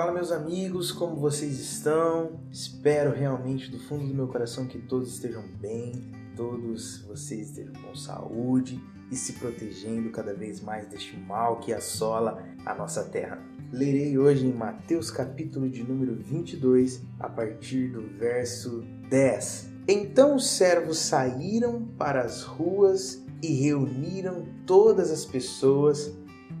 Fala, 0.00 0.12
meus 0.12 0.32
amigos, 0.32 0.90
como 0.90 1.14
vocês 1.16 1.60
estão? 1.60 2.40
Espero 2.50 3.12
realmente 3.12 3.70
do 3.70 3.78
fundo 3.78 4.06
do 4.06 4.14
meu 4.14 4.28
coração 4.28 4.66
que 4.66 4.78
todos 4.78 5.12
estejam 5.12 5.44
bem, 5.60 6.10
todos 6.34 7.02
vocês 7.02 7.50
estejam 7.50 7.74
com 7.74 7.94
saúde 7.94 8.82
e 9.12 9.14
se 9.14 9.34
protegendo 9.34 10.08
cada 10.08 10.32
vez 10.32 10.62
mais 10.62 10.86
deste 10.86 11.14
mal 11.18 11.60
que 11.60 11.70
assola 11.70 12.42
a 12.64 12.74
nossa 12.74 13.04
terra. 13.10 13.44
Lerei 13.70 14.16
hoje 14.16 14.46
em 14.46 14.54
Mateus 14.54 15.10
capítulo 15.10 15.68
de 15.68 15.84
número 15.84 16.14
22, 16.16 17.02
a 17.18 17.28
partir 17.28 17.88
do 17.88 18.00
verso 18.16 18.82
10. 19.10 19.68
Então 19.86 20.36
os 20.36 20.48
servos 20.48 20.96
saíram 20.96 21.84
para 21.98 22.22
as 22.22 22.42
ruas 22.42 23.22
e 23.42 23.52
reuniram 23.52 24.46
todas 24.64 25.10
as 25.10 25.26
pessoas 25.26 26.10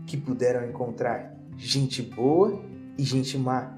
que 0.06 0.18
puderam 0.18 0.68
encontrar, 0.68 1.40
gente 1.56 2.02
boa 2.02 2.68
e 3.00 3.04
gente 3.04 3.38
má. 3.38 3.74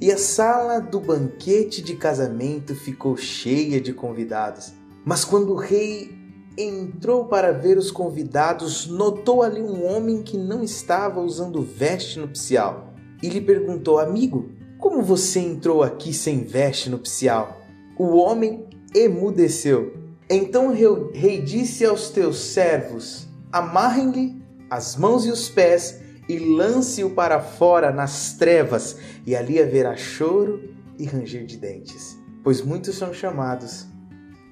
E 0.00 0.10
a 0.10 0.16
sala 0.16 0.80
do 0.80 0.98
banquete 0.98 1.82
de 1.82 1.96
casamento 1.96 2.74
ficou 2.74 3.14
cheia 3.14 3.78
de 3.78 3.92
convidados. 3.92 4.72
Mas 5.04 5.22
quando 5.22 5.52
o 5.52 5.56
rei 5.56 6.10
entrou 6.56 7.26
para 7.26 7.52
ver 7.52 7.76
os 7.76 7.90
convidados, 7.90 8.86
notou 8.86 9.42
ali 9.42 9.60
um 9.60 9.84
homem 9.84 10.22
que 10.22 10.38
não 10.38 10.62
estava 10.62 11.20
usando 11.20 11.60
veste 11.60 12.18
nupcial 12.18 12.94
e 13.22 13.28
lhe 13.28 13.40
perguntou: 13.40 13.98
Amigo, 13.98 14.48
como 14.78 15.02
você 15.02 15.40
entrou 15.40 15.82
aqui 15.82 16.14
sem 16.14 16.42
veste 16.42 16.88
nupcial? 16.88 17.60
O 17.98 18.16
homem 18.16 18.64
emudeceu. 18.94 19.92
Então 20.28 20.68
o 20.68 21.10
rei 21.12 21.42
disse 21.42 21.84
aos 21.84 22.08
teus 22.08 22.38
servos: 22.38 23.28
Amarrem-lhe 23.52 24.42
as 24.70 24.96
mãos 24.96 25.26
e 25.26 25.30
os 25.30 25.50
pés 25.50 26.00
e 26.28 26.38
lance-o 26.38 27.10
para 27.10 27.40
fora 27.40 27.92
nas 27.92 28.34
trevas, 28.34 28.98
e 29.26 29.36
ali 29.36 29.60
haverá 29.60 29.96
choro 29.96 30.74
e 30.98 31.04
ranger 31.04 31.44
de 31.44 31.56
dentes. 31.56 32.18
Pois 32.42 32.62
muitos 32.62 32.96
são 32.96 33.12
chamados, 33.12 33.86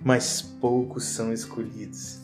mas 0.02 0.42
poucos 0.42 1.04
são 1.04 1.32
escolhidos. 1.32 2.20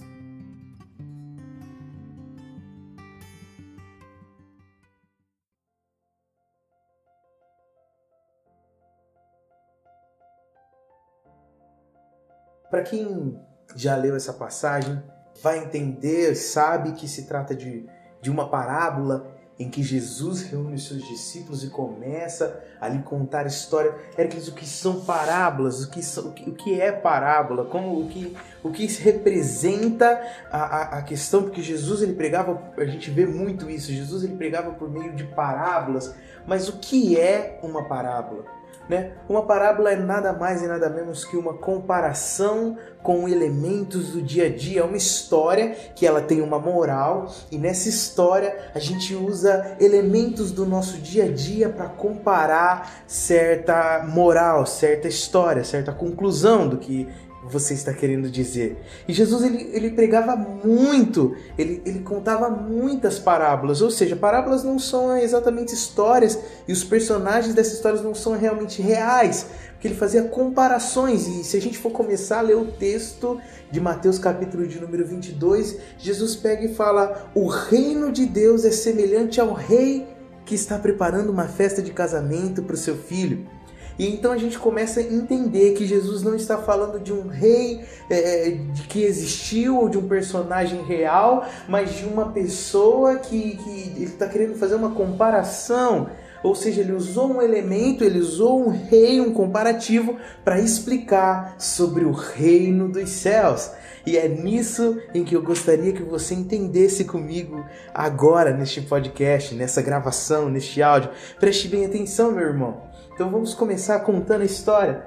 Para 12.70 12.82
quem 12.82 13.40
já 13.74 13.96
leu 13.96 14.14
essa 14.14 14.32
passagem, 14.32 15.02
vai 15.42 15.58
entender, 15.58 16.34
sabe 16.34 16.92
que 16.92 17.08
se 17.08 17.26
trata 17.26 17.54
de, 17.54 17.86
de 18.20 18.30
uma 18.30 18.50
parábola 18.50 19.37
em 19.58 19.68
que 19.68 19.82
Jesus 19.82 20.42
reúne 20.42 20.76
os 20.76 20.86
seus 20.86 21.02
discípulos 21.02 21.64
e 21.64 21.68
começa 21.68 22.62
a 22.80 22.88
lhe 22.88 23.02
contar 23.02 23.44
história. 23.46 23.92
Hércules, 24.16 24.46
o 24.46 24.54
que 24.54 24.64
são 24.64 25.00
parábolas? 25.00 25.82
O 25.82 25.90
que, 25.90 26.00
são, 26.00 26.28
o 26.28 26.32
que 26.32 26.80
é 26.80 26.92
parábola? 26.92 27.64
Como 27.64 28.00
o 28.00 28.08
que, 28.08 28.36
o 28.62 28.70
que 28.70 28.86
representa 28.86 30.22
a, 30.50 30.58
a, 30.58 30.98
a, 30.98 31.02
questão? 31.02 31.42
Porque 31.42 31.60
Jesus 31.60 32.02
ele 32.02 32.14
pregava, 32.14 32.62
a 32.76 32.84
gente 32.84 33.10
vê 33.10 33.26
muito 33.26 33.68
isso. 33.68 33.92
Jesus 33.92 34.22
ele 34.22 34.36
pregava 34.36 34.70
por 34.72 34.88
meio 34.88 35.14
de 35.14 35.24
parábolas. 35.24 36.14
Mas 36.46 36.68
o 36.68 36.78
que 36.78 37.18
é 37.18 37.58
uma 37.62 37.88
parábola? 37.88 38.57
Né? 38.88 39.12
Uma 39.28 39.42
parábola 39.42 39.92
é 39.92 39.96
nada 39.96 40.32
mais 40.32 40.62
e 40.62 40.66
nada 40.66 40.88
menos 40.88 41.24
que 41.24 41.36
uma 41.36 41.52
comparação 41.52 42.78
com 43.02 43.28
elementos 43.28 44.12
do 44.12 44.22
dia 44.22 44.46
a 44.46 44.48
dia, 44.48 44.80
é 44.80 44.84
uma 44.84 44.96
história 44.96 45.70
que 45.94 46.06
ela 46.06 46.20
tem 46.20 46.40
uma 46.40 46.58
moral 46.58 47.30
e 47.50 47.58
nessa 47.58 47.88
história 47.88 48.56
a 48.74 48.78
gente 48.78 49.14
usa 49.14 49.76
elementos 49.78 50.50
do 50.50 50.64
nosso 50.64 50.98
dia 50.98 51.24
a 51.24 51.28
dia 51.28 51.68
para 51.68 51.86
comparar 51.86 53.04
certa 53.06 54.04
moral, 54.08 54.66
certa 54.66 55.06
história, 55.06 55.62
certa 55.64 55.92
conclusão 55.92 56.66
do 56.66 56.78
que 56.78 57.06
você 57.48 57.74
está 57.74 57.92
querendo 57.92 58.30
dizer. 58.30 58.76
E 59.06 59.12
Jesus 59.12 59.42
ele, 59.42 59.70
ele 59.72 59.90
pregava 59.90 60.36
muito, 60.36 61.34
ele, 61.56 61.82
ele 61.84 62.00
contava 62.00 62.48
muitas 62.48 63.18
parábolas, 63.18 63.80
ou 63.80 63.90
seja, 63.90 64.14
parábolas 64.14 64.62
não 64.62 64.78
são 64.78 65.16
exatamente 65.16 65.74
histórias 65.74 66.38
e 66.66 66.72
os 66.72 66.84
personagens 66.84 67.54
dessas 67.54 67.74
histórias 67.74 68.02
não 68.02 68.14
são 68.14 68.36
realmente 68.36 68.82
reais, 68.82 69.46
porque 69.72 69.88
ele 69.88 69.94
fazia 69.94 70.24
comparações. 70.24 71.26
E 71.26 71.44
se 71.44 71.56
a 71.56 71.60
gente 71.60 71.78
for 71.78 71.90
começar 71.90 72.38
a 72.38 72.42
ler 72.42 72.56
o 72.56 72.66
texto 72.66 73.40
de 73.70 73.80
Mateus 73.80 74.18
capítulo 74.18 74.66
de 74.66 74.80
número 74.80 75.06
22, 75.06 75.76
Jesus 75.98 76.36
pega 76.36 76.64
e 76.64 76.74
fala: 76.74 77.30
"O 77.34 77.46
reino 77.46 78.12
de 78.12 78.26
Deus 78.26 78.64
é 78.64 78.70
semelhante 78.70 79.40
ao 79.40 79.52
rei 79.52 80.06
que 80.44 80.54
está 80.54 80.78
preparando 80.78 81.30
uma 81.30 81.46
festa 81.46 81.82
de 81.82 81.92
casamento 81.92 82.62
para 82.62 82.74
o 82.74 82.78
seu 82.78 82.96
filho." 82.96 83.57
E 83.98 84.06
então 84.06 84.30
a 84.30 84.38
gente 84.38 84.58
começa 84.58 85.00
a 85.00 85.02
entender 85.02 85.72
que 85.72 85.86
Jesus 85.86 86.22
não 86.22 86.36
está 86.36 86.58
falando 86.58 87.00
de 87.00 87.12
um 87.12 87.26
rei 87.26 87.80
é, 88.08 88.56
que 88.88 89.02
existiu 89.02 89.76
ou 89.76 89.88
de 89.88 89.98
um 89.98 90.06
personagem 90.06 90.82
real, 90.82 91.44
mas 91.68 91.94
de 91.94 92.04
uma 92.04 92.30
pessoa 92.30 93.16
que, 93.16 93.56
que 93.56 93.70
ele 93.96 94.04
está 94.04 94.28
querendo 94.28 94.54
fazer 94.54 94.76
uma 94.76 94.90
comparação. 94.90 96.08
Ou 96.42 96.54
seja, 96.54 96.82
ele 96.82 96.92
usou 96.92 97.32
um 97.32 97.42
elemento, 97.42 98.04
ele 98.04 98.20
usou 98.20 98.64
um 98.64 98.68
rei, 98.68 99.20
um 99.20 99.32
comparativo, 99.32 100.16
para 100.44 100.60
explicar 100.60 101.56
sobre 101.58 102.04
o 102.04 102.12
reino 102.12 102.88
dos 102.88 103.10
céus. 103.10 103.72
E 104.06 104.16
é 104.16 104.28
nisso 104.28 104.98
em 105.12 105.24
que 105.24 105.34
eu 105.34 105.42
gostaria 105.42 105.92
que 105.92 106.02
você 106.02 106.34
entendesse 106.34 107.04
comigo 107.04 107.66
agora, 107.92 108.56
neste 108.56 108.80
podcast, 108.80 109.54
nessa 109.54 109.82
gravação, 109.82 110.48
neste 110.48 110.80
áudio. 110.80 111.10
Preste 111.40 111.66
bem 111.68 111.84
atenção, 111.84 112.30
meu 112.30 112.44
irmão. 112.46 112.87
Então 113.18 113.32
vamos 113.32 113.52
começar 113.52 113.98
contando 113.98 114.42
a 114.42 114.44
história. 114.44 115.04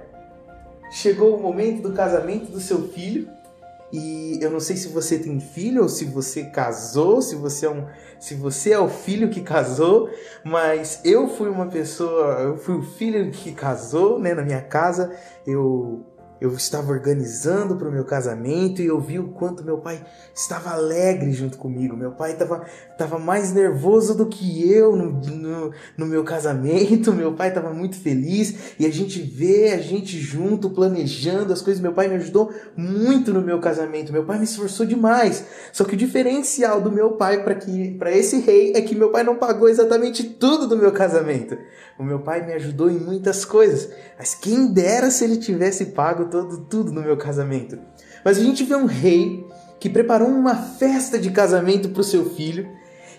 Chegou 0.92 1.34
o 1.34 1.42
momento 1.42 1.82
do 1.82 1.94
casamento 1.94 2.52
do 2.52 2.60
seu 2.60 2.90
filho 2.90 3.30
e 3.90 4.38
eu 4.42 4.52
não 4.52 4.60
sei 4.60 4.76
se 4.76 4.90
você 4.90 5.18
tem 5.18 5.40
filho 5.40 5.84
ou 5.84 5.88
se 5.88 6.04
você 6.04 6.44
casou, 6.44 7.22
se 7.22 7.36
você 7.36 7.68
é 7.68 7.70
um, 7.70 7.88
se 8.20 8.36
você 8.36 8.74
é 8.74 8.80
o 8.80 8.90
filho 8.90 9.30
que 9.30 9.40
casou, 9.40 10.10
mas 10.44 11.00
eu 11.06 11.30
fui 11.30 11.48
uma 11.48 11.68
pessoa, 11.68 12.34
eu 12.42 12.58
fui 12.58 12.76
o 12.76 12.84
filho 12.84 13.32
que 13.32 13.54
casou, 13.54 14.20
né, 14.20 14.34
na 14.34 14.42
minha 14.42 14.62
casa. 14.62 15.16
Eu 15.48 16.06
eu 16.42 16.52
estava 16.56 16.92
organizando 16.92 17.76
para 17.76 17.88
o 17.88 17.92
meu 17.92 18.04
casamento 18.04 18.82
e 18.82 18.88
eu 18.88 19.00
vi 19.00 19.20
o 19.20 19.28
quanto 19.28 19.64
meu 19.64 19.78
pai 19.78 20.04
estava 20.34 20.72
alegre 20.72 21.32
junto 21.32 21.56
comigo. 21.56 21.96
Meu 21.96 22.14
pai 22.14 22.32
estava, 22.32 22.66
estava 22.92 23.20
mais 23.20 23.54
nervoso 23.54 24.18
do 24.18 24.26
que 24.26 24.68
eu 24.68 24.96
no, 24.96 25.12
no, 25.12 25.72
no 25.96 26.06
meu 26.08 26.24
casamento. 26.24 27.14
Meu 27.22 27.34
pai 27.34 27.50
estava 27.50 27.72
muito 27.72 27.96
feliz 28.00 28.76
e 28.80 28.88
a 28.88 28.92
gente 28.92 29.22
vê 29.22 29.72
a 29.72 29.78
gente 29.78 30.18
junto 30.18 30.72
planejando 30.72 31.54
as 31.54 31.62
coisas. 31.62 31.82
Meu 31.82 31.94
pai 31.94 32.08
me 32.08 32.16
ajudou 32.16 32.52
muito 32.76 33.32
no 33.32 33.42
meu 33.42 33.60
casamento. 33.60 34.12
Meu 34.12 34.24
pai 34.24 34.40
me 34.40 34.46
esforçou 34.46 34.86
demais. 34.86 35.46
Só 35.72 35.84
que 35.84 35.94
o 35.94 35.98
diferencial 35.98 36.82
do 36.82 36.92
meu 36.92 37.12
pai 37.12 37.44
para 37.44 38.12
esse 38.12 38.40
rei 38.40 38.74
é 38.76 38.82
que 38.82 38.96
meu 38.96 39.12
pai 39.12 39.22
não 39.22 39.36
pagou 39.36 39.70
exatamente 39.70 40.24
tudo 40.24 40.68
do 40.68 40.78
meu 40.78 40.92
casamento. 40.92 41.56
O 42.00 42.04
meu 42.04 42.20
pai 42.20 42.44
me 42.44 42.54
ajudou 42.54 42.90
em 42.90 42.98
muitas 42.98 43.46
coisas, 43.46 43.92
mas 44.18 44.34
quem 44.34 44.74
dera 44.74 45.12
se 45.12 45.24
ele 45.24 45.38
tivesse 45.38 45.86
pago 45.88 46.31
todo, 46.32 46.66
tudo 46.66 46.92
no 46.92 47.02
meu 47.02 47.16
casamento. 47.16 47.78
Mas 48.26 48.38
a 48.38 48.42
gente 48.42 48.64
vê 48.64 48.76
um 48.76 48.86
rei 48.86 49.46
que 49.80 49.90
preparou 49.90 50.28
uma 50.28 50.56
festa 50.56 51.20
de 51.20 51.30
casamento 51.32 51.90
para 51.90 52.02
o 52.02 52.04
seu 52.04 52.30
filho. 52.32 52.68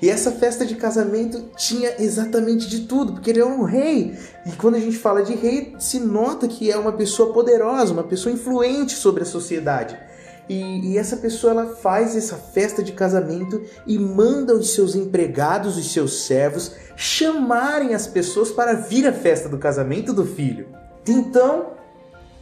E 0.00 0.10
essa 0.10 0.32
festa 0.32 0.66
de 0.66 0.74
casamento 0.74 1.50
tinha 1.56 2.02
exatamente 2.02 2.68
de 2.68 2.80
tudo, 2.80 3.12
porque 3.12 3.30
ele 3.30 3.40
é 3.40 3.44
um 3.44 3.62
rei. 3.62 4.16
E 4.44 4.50
quando 4.52 4.74
a 4.74 4.80
gente 4.80 4.96
fala 4.96 5.22
de 5.22 5.34
rei, 5.34 5.76
se 5.78 6.00
nota 6.00 6.48
que 6.48 6.70
é 6.70 6.76
uma 6.76 6.92
pessoa 6.92 7.32
poderosa, 7.32 7.92
uma 7.92 8.02
pessoa 8.02 8.32
influente 8.32 8.94
sobre 8.94 9.22
a 9.22 9.26
sociedade. 9.26 9.96
E, 10.48 10.92
e, 10.92 10.98
essa 10.98 11.16
pessoa 11.16 11.52
ela 11.52 11.76
faz 11.76 12.16
essa 12.16 12.36
festa 12.36 12.82
de 12.82 12.92
casamento 12.92 13.62
e 13.86 13.96
manda 13.98 14.54
os 14.54 14.70
seus 14.70 14.94
empregados, 14.94 15.76
os 15.76 15.92
seus 15.92 16.24
servos, 16.24 16.72
chamarem 16.96 17.94
as 17.94 18.08
pessoas 18.08 18.50
para 18.50 18.74
vir 18.74 19.06
à 19.06 19.12
festa 19.12 19.48
do 19.48 19.56
casamento 19.56 20.12
do 20.12 20.26
filho. 20.26 20.66
Então, 21.06 21.71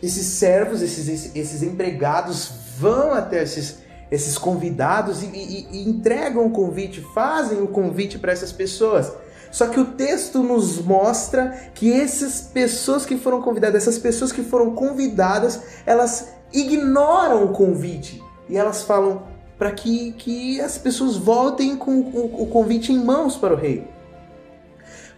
esses 0.02 0.26
servos, 0.26 0.82
esses, 0.82 1.34
esses 1.34 1.62
empregados 1.62 2.50
vão 2.78 3.12
até 3.12 3.42
esses, 3.42 3.78
esses 4.10 4.38
convidados 4.38 5.22
e, 5.22 5.26
e, 5.26 5.68
e 5.70 5.88
entregam 5.88 6.46
o 6.46 6.50
convite, 6.50 7.04
fazem 7.14 7.60
o 7.62 7.68
convite 7.68 8.18
para 8.18 8.32
essas 8.32 8.52
pessoas. 8.52 9.12
Só 9.50 9.66
que 9.66 9.80
o 9.80 9.84
texto 9.84 10.42
nos 10.42 10.78
mostra 10.80 11.70
que 11.74 11.92
essas 11.92 12.40
pessoas 12.40 13.04
que 13.04 13.16
foram 13.16 13.42
convidadas, 13.42 13.82
essas 13.82 13.98
pessoas 13.98 14.30
que 14.30 14.42
foram 14.42 14.74
convidadas, 14.74 15.60
elas 15.84 16.28
ignoram 16.52 17.44
o 17.44 17.48
convite 17.48 18.22
e 18.48 18.56
elas 18.56 18.82
falam 18.82 19.22
para 19.58 19.72
que, 19.72 20.12
que 20.12 20.60
as 20.60 20.78
pessoas 20.78 21.16
voltem 21.16 21.76
com 21.76 22.00
o, 22.00 22.42
o 22.42 22.46
convite 22.46 22.92
em 22.92 22.98
mãos 22.98 23.36
para 23.36 23.52
o 23.52 23.56
rei. 23.56 23.86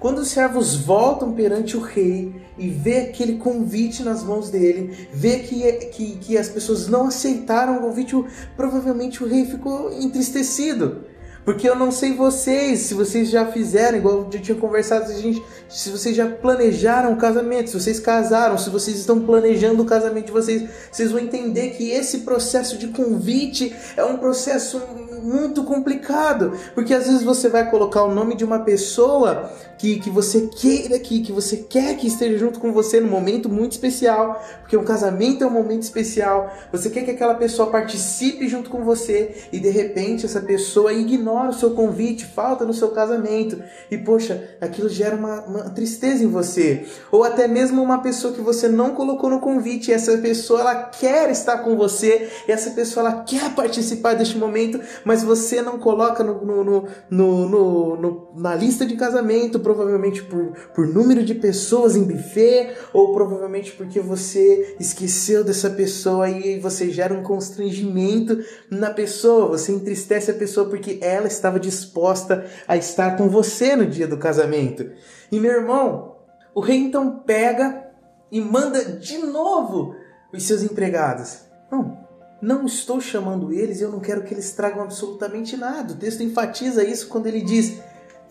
Quando 0.01 0.19
os 0.19 0.29
servos 0.29 0.75
voltam 0.75 1.33
perante 1.33 1.77
o 1.77 1.81
rei 1.81 2.42
e 2.59 2.69
vê 2.69 2.99
aquele 2.99 3.39
convite 3.39 4.03
nas 4.03 4.23
mãos 4.23 4.51
dele, 4.51 5.09
vê 5.13 5.39
que, 5.39 5.73
que, 5.87 6.17
que 6.17 6.39
as 6.39 6.49
pessoas 6.49 6.89
não 6.89 7.07
aceitaram 7.07 7.79
o 7.79 7.81
convite, 7.81 8.23
provavelmente 8.57 9.23
o 9.23 9.27
rei 9.27 9.45
ficou 9.47 9.93
entristecido. 9.93 11.13
Porque 11.45 11.69
eu 11.69 11.75
não 11.75 11.91
sei 11.91 12.15
vocês, 12.15 12.81
se 12.81 12.95
vocês 12.95 13.29
já 13.29 13.45
fizeram, 13.47 13.99
igual 13.99 14.29
eu 14.33 14.41
tinha 14.41 14.57
conversado, 14.57 15.09
se, 15.09 15.21
gente, 15.21 15.43
se 15.69 15.91
vocês 15.91 16.15
já 16.15 16.29
planejaram 16.29 17.13
o 17.13 17.17
casamento, 17.17 17.69
se 17.69 17.81
vocês 17.81 17.99
casaram, 17.99 18.57
se 18.57 18.71
vocês 18.71 18.97
estão 18.97 19.21
planejando 19.21 19.83
o 19.83 19.87
casamento 19.87 20.27
de 20.27 20.33
vocês, 20.33 20.69
vocês 20.91 21.11
vão 21.11 21.21
entender 21.21 21.71
que 21.71 21.91
esse 21.91 22.19
processo 22.19 22.79
de 22.79 22.89
convite 22.89 23.75
é 23.97 24.05
um 24.05 24.19
processo 24.19 24.81
muito 25.23 25.65
complicado, 25.65 26.53
porque 26.75 26.93
às 26.93 27.07
vezes 27.07 27.23
você 27.23 27.49
vai 27.49 27.71
colocar 27.71 28.03
o 28.05 28.15
nome 28.15 28.35
de 28.35 28.45
uma 28.45 28.61
pessoa 28.61 29.51
que, 29.79 29.99
que 29.99 30.11
você 30.11 30.49
queira 30.49 30.99
que, 30.99 31.23
que 31.23 31.33
você 31.33 31.57
quer 31.57 31.97
que 31.97 32.07
esteja 32.07 32.39
junto 32.39 32.61
com 32.61 32.73
você 32.73 33.01
num 33.01 33.11
momento 33.11 33.49
muito 33.49 33.73
especial, 33.73 34.41
porque 34.61 34.77
um 34.77 34.85
casamento 34.85 35.43
é 35.43 35.47
um 35.47 35.51
momento 35.51 35.83
especial. 35.83 36.53
Você 36.71 36.89
quer 36.89 37.05
que 37.05 37.11
aquela 37.11 37.35
pessoa 37.35 37.69
participe 37.69 38.49
junto 38.49 38.71
com 38.71 38.85
você 38.85 39.45
e 39.53 39.59
de 39.59 39.71
repente 39.71 40.25
essa 40.25 40.41
pessoa 40.41 40.93
ignora 40.93 41.51
o 41.51 41.55
seu 41.55 41.71
convite, 41.71 42.25
falta 42.25 42.65
no 42.65 42.73
seu 42.73 42.91
casamento 42.91 43.61
e 43.91 43.99
poxa, 43.99 44.57
aquilo 44.61 44.89
gera 44.89 45.17
uma, 45.17 45.41
uma 45.43 45.71
tristeza 45.71 46.23
em 46.23 46.29
você. 46.29 46.87
Ou 47.11 47.25
até 47.25 47.49
mesmo 47.49 47.83
uma 47.83 47.99
pessoa 47.99 48.33
que 48.33 48.41
você 48.41 48.69
não 48.69 48.95
colocou 48.95 49.29
no 49.29 49.41
convite, 49.41 49.91
e 49.91 49.95
essa 49.95 50.17
pessoa 50.19 50.61
ela 50.61 50.75
quer 50.85 51.31
estar 51.31 51.59
com 51.59 51.77
você, 51.77 52.31
e 52.47 52.53
essa 52.53 52.71
pessoa 52.71 53.07
ela 53.07 53.23
quer 53.25 53.55
participar 53.55 54.15
deste 54.15 54.39
momento, 54.39 54.81
mas 55.05 55.12
você 55.21 55.61
não 55.61 55.79
coloca 55.79 56.23
no, 56.23 56.45
no, 56.45 56.89
no, 57.11 57.97
no 57.97 58.33
na 58.37 58.55
lista 58.55 58.87
de 58.87 58.97
casamento 58.97 59.59
provavelmente 59.59 60.23
por, 60.23 60.53
por 60.75 60.87
número 60.87 61.25
de 61.25 61.35
pessoas 61.35 61.97
em 61.97 62.05
buffet, 62.05 62.75
ou 62.93 63.13
provavelmente 63.13 63.73
porque 63.73 63.99
você 64.01 64.77
esqueceu 64.79 65.43
dessa 65.43 65.71
pessoa 65.71 66.31
e 66.31 66.61
você 66.61 66.91
gera 66.91 67.13
um 67.13 67.23
constrangimento 67.23 68.39
na 68.71 68.91
pessoa, 68.91 69.49
você 69.49 69.73
entristece 69.73 70.31
a 70.31 70.35
pessoa 70.35 70.69
porque 70.69 70.99
ela 71.03 71.27
estava 71.27 71.59
disposta 71.59 72.47
a 72.69 72.77
estar 72.77 73.17
com 73.17 73.29
você 73.29 73.75
no 73.75 73.87
dia 73.87 74.07
do 74.07 74.17
casamento. 74.17 74.91
E 75.31 75.41
meu 75.41 75.53
irmão, 75.53 76.17
o 76.55 76.61
rei 76.61 76.79
então 76.79 77.19
pega 77.27 77.91
e 78.31 78.41
manda 78.41 78.85
de 78.85 79.19
novo 79.19 79.95
os 80.33 80.43
seus 80.45 80.63
empregados. 80.63 81.41
Não, 81.71 82.02
não 82.43 82.67
estou 82.67 83.01
chamando 83.01 83.53
eles 83.53 83.79
e 83.79 83.85
eu 83.85 83.93
não 83.93 84.01
quero 84.01 84.25
que 84.25 84.35
eles 84.35 84.51
tragam 84.51 84.83
absolutamente 84.83 85.57
nada. 85.57 85.93
O 85.93 85.97
texto 85.97 86.25
enfatiza 86.25 86.85
isso 86.85 87.07
quando 87.07 87.29
ele 87.29 87.41
diz: 87.41 87.75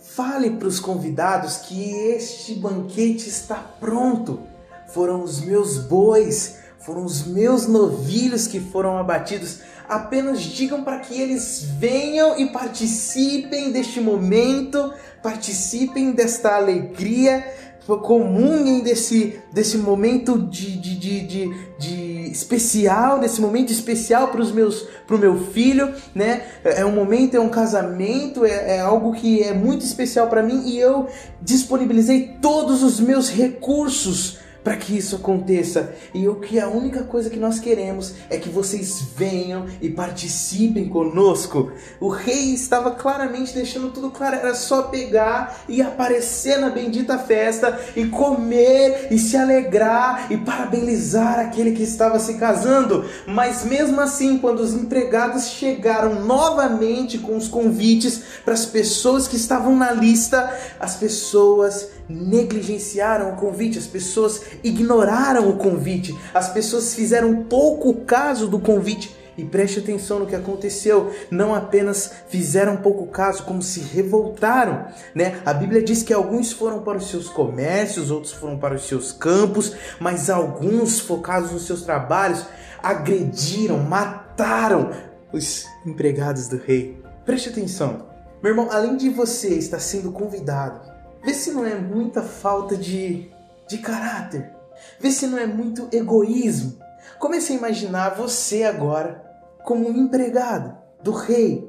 Fale 0.01 0.49
para 0.51 0.67
os 0.67 0.81
convidados 0.81 1.57
que 1.57 1.91
este 1.91 2.53
banquete 2.55 3.29
está 3.29 3.55
pronto. 3.55 4.41
Foram 4.89 5.23
os 5.23 5.39
meus 5.39 5.77
bois, 5.77 6.57
foram 6.79 7.05
os 7.05 7.25
meus 7.25 7.67
novilhos 7.67 8.47
que 8.47 8.59
foram 8.59 8.97
abatidos. 8.97 9.59
Apenas 9.87 10.41
digam 10.41 10.83
para 10.83 10.99
que 10.99 11.19
eles 11.19 11.63
venham 11.79 12.37
e 12.37 12.51
participem 12.51 13.71
deste 13.71 14.01
momento, 14.01 14.93
participem 15.23 16.11
desta 16.11 16.55
alegria, 16.57 17.45
comunguem 17.85 18.81
desse, 18.81 19.39
desse 19.51 19.77
momento 19.77 20.37
de, 20.37 20.77
de, 20.77 20.95
de, 20.95 21.19
de, 21.21 21.53
de 21.77 22.31
especial, 22.31 23.19
desse 23.19 23.41
momento 23.41 23.71
especial 23.71 24.29
para 24.29 24.41
os 24.41 24.51
meus 24.51 24.87
para 25.05 25.15
o 25.15 25.19
meu 25.19 25.37
filho, 25.47 25.93
né? 26.15 26.43
É, 26.63 26.81
é 26.81 26.85
um 26.85 26.93
momento, 26.93 27.35
é 27.35 27.39
um 27.39 27.49
casamento, 27.49 28.45
é, 28.45 28.77
é 28.77 28.79
algo 28.79 29.13
que 29.13 29.43
é 29.43 29.53
muito 29.53 29.83
especial 29.83 30.27
para 30.27 30.41
mim 30.41 30.63
e 30.65 30.79
eu 30.79 31.07
disponibilizei 31.41 32.37
todos 32.41 32.81
os 32.83 32.99
meus 32.99 33.29
recursos 33.29 34.39
para 34.63 34.75
que 34.75 34.97
isso 34.97 35.15
aconteça. 35.15 35.93
E 36.13 36.27
o 36.27 36.35
que 36.35 36.59
a 36.59 36.67
única 36.67 37.03
coisa 37.03 37.29
que 37.29 37.39
nós 37.39 37.59
queremos 37.59 38.13
é 38.29 38.37
que 38.37 38.49
vocês 38.49 39.01
venham 39.15 39.65
e 39.81 39.89
participem 39.89 40.87
conosco. 40.87 41.71
O 41.99 42.09
rei 42.09 42.53
estava 42.53 42.91
claramente 42.91 43.53
deixando 43.53 43.89
tudo 43.89 44.11
claro, 44.11 44.35
era 44.35 44.53
só 44.53 44.83
pegar 44.83 45.63
e 45.67 45.81
aparecer 45.81 46.59
na 46.59 46.69
bendita 46.69 47.17
festa 47.17 47.79
e 47.95 48.05
comer 48.05 49.07
e 49.11 49.17
se 49.17 49.35
alegrar 49.35 50.31
e 50.31 50.37
parabenizar 50.37 51.39
aquele 51.39 51.71
que 51.71 51.83
estava 51.83 52.19
se 52.19 52.35
casando. 52.35 53.05
Mas 53.25 53.63
mesmo 53.63 53.99
assim, 53.99 54.37
quando 54.37 54.59
os 54.59 54.73
empregados 54.73 55.49
chegaram 55.49 56.25
novamente 56.25 57.17
com 57.17 57.35
os 57.35 57.47
convites 57.47 58.21
para 58.43 58.53
as 58.53 58.65
pessoas 58.65 59.27
que 59.27 59.35
estavam 59.35 59.75
na 59.75 59.91
lista, 59.91 60.53
as 60.79 60.95
pessoas 60.95 61.89
negligenciaram 62.11 63.33
o 63.33 63.35
convite, 63.37 63.79
as 63.79 63.87
pessoas 63.87 64.41
ignoraram 64.63 65.49
o 65.49 65.57
convite, 65.57 66.17
as 66.33 66.49
pessoas 66.49 66.93
fizeram 66.93 67.43
pouco 67.43 67.93
caso 68.05 68.47
do 68.47 68.59
convite. 68.59 69.21
E 69.37 69.45
preste 69.45 69.79
atenção 69.79 70.19
no 70.19 70.27
que 70.27 70.35
aconteceu. 70.35 71.09
Não 71.31 71.55
apenas 71.55 72.11
fizeram 72.27 72.77
pouco 72.77 73.07
caso, 73.07 73.43
como 73.43 73.61
se 73.61 73.79
revoltaram, 73.79 74.87
né? 75.15 75.41
A 75.45 75.53
Bíblia 75.53 75.81
diz 75.81 76.03
que 76.03 76.13
alguns 76.13 76.51
foram 76.51 76.81
para 76.81 76.97
os 76.97 77.09
seus 77.09 77.29
comércios, 77.29 78.11
outros 78.11 78.33
foram 78.33 78.59
para 78.59 78.75
os 78.75 78.87
seus 78.87 79.11
campos, 79.13 79.73
mas 79.99 80.29
alguns, 80.29 80.99
focados 80.99 81.51
nos 81.51 81.65
seus 81.65 81.81
trabalhos, 81.81 82.45
agrediram, 82.83 83.79
mataram 83.79 84.91
os 85.31 85.65
empregados 85.85 86.49
do 86.49 86.57
rei. 86.57 87.01
Preste 87.25 87.49
atenção. 87.49 88.05
Meu 88.43 88.51
irmão, 88.51 88.69
além 88.69 88.97
de 88.97 89.09
você 89.09 89.49
estar 89.55 89.79
sendo 89.79 90.11
convidado 90.11 90.90
Vê 91.23 91.33
se 91.33 91.51
não 91.51 91.65
é 91.65 91.75
muita 91.75 92.21
falta 92.21 92.75
de, 92.75 93.29
de 93.67 93.77
caráter. 93.77 94.51
Vê 94.99 95.11
se 95.11 95.27
não 95.27 95.37
é 95.37 95.45
muito 95.45 95.87
egoísmo. 95.91 96.77
Comece 97.19 97.53
a 97.53 97.55
imaginar 97.55 98.15
você 98.15 98.63
agora 98.63 99.23
como 99.63 99.87
um 99.87 99.95
empregado 99.95 100.75
do 101.03 101.11
rei. 101.11 101.67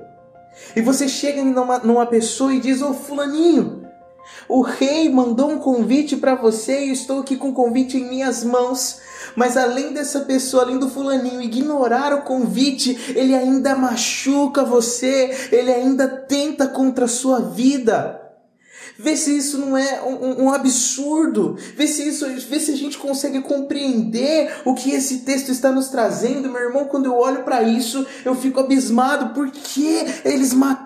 E 0.74 0.80
você 0.80 1.08
chega 1.08 1.42
numa, 1.44 1.78
numa 1.78 2.06
pessoa 2.06 2.54
e 2.54 2.60
diz: 2.60 2.80
Ô 2.82 2.94
Fulaninho, 2.94 3.82
o 4.48 4.62
rei 4.62 5.08
mandou 5.08 5.50
um 5.50 5.58
convite 5.58 6.16
para 6.16 6.34
você 6.34 6.86
e 6.86 6.92
estou 6.92 7.20
aqui 7.20 7.36
com 7.36 7.50
o 7.50 7.54
convite 7.54 7.96
em 7.96 8.08
minhas 8.08 8.44
mãos. 8.44 9.00
Mas 9.34 9.56
além 9.56 9.92
dessa 9.92 10.20
pessoa, 10.20 10.64
além 10.64 10.78
do 10.78 10.88
fulaninho 10.88 11.40
ignorar 11.40 12.12
o 12.12 12.22
convite, 12.22 13.14
ele 13.14 13.34
ainda 13.34 13.74
machuca 13.74 14.64
você, 14.64 15.48
ele 15.50 15.72
ainda 15.72 16.08
tenta 16.08 16.66
contra 16.66 17.06
a 17.06 17.08
sua 17.08 17.40
vida. 17.40 18.21
Vê 18.98 19.16
se 19.16 19.36
isso 19.36 19.58
não 19.58 19.76
é 19.76 20.02
um, 20.02 20.44
um, 20.44 20.52
absurdo. 20.52 21.56
Vê 21.76 21.86
se 21.86 22.06
isso, 22.08 22.26
vê 22.48 22.60
se 22.60 22.72
a 22.72 22.76
gente 22.76 22.98
consegue 22.98 23.40
compreender 23.40 24.52
o 24.64 24.74
que 24.74 24.90
esse 24.90 25.18
texto 25.18 25.50
está 25.50 25.70
nos 25.72 25.88
trazendo, 25.88 26.50
meu 26.50 26.62
irmão. 26.62 26.84
Quando 26.84 27.06
eu 27.06 27.16
olho 27.16 27.42
para 27.42 27.62
isso, 27.62 28.06
eu 28.24 28.34
fico 28.34 28.60
abismado. 28.60 29.34
Por 29.34 29.50
que 29.50 30.04
eles 30.24 30.52
mataram? 30.52 30.81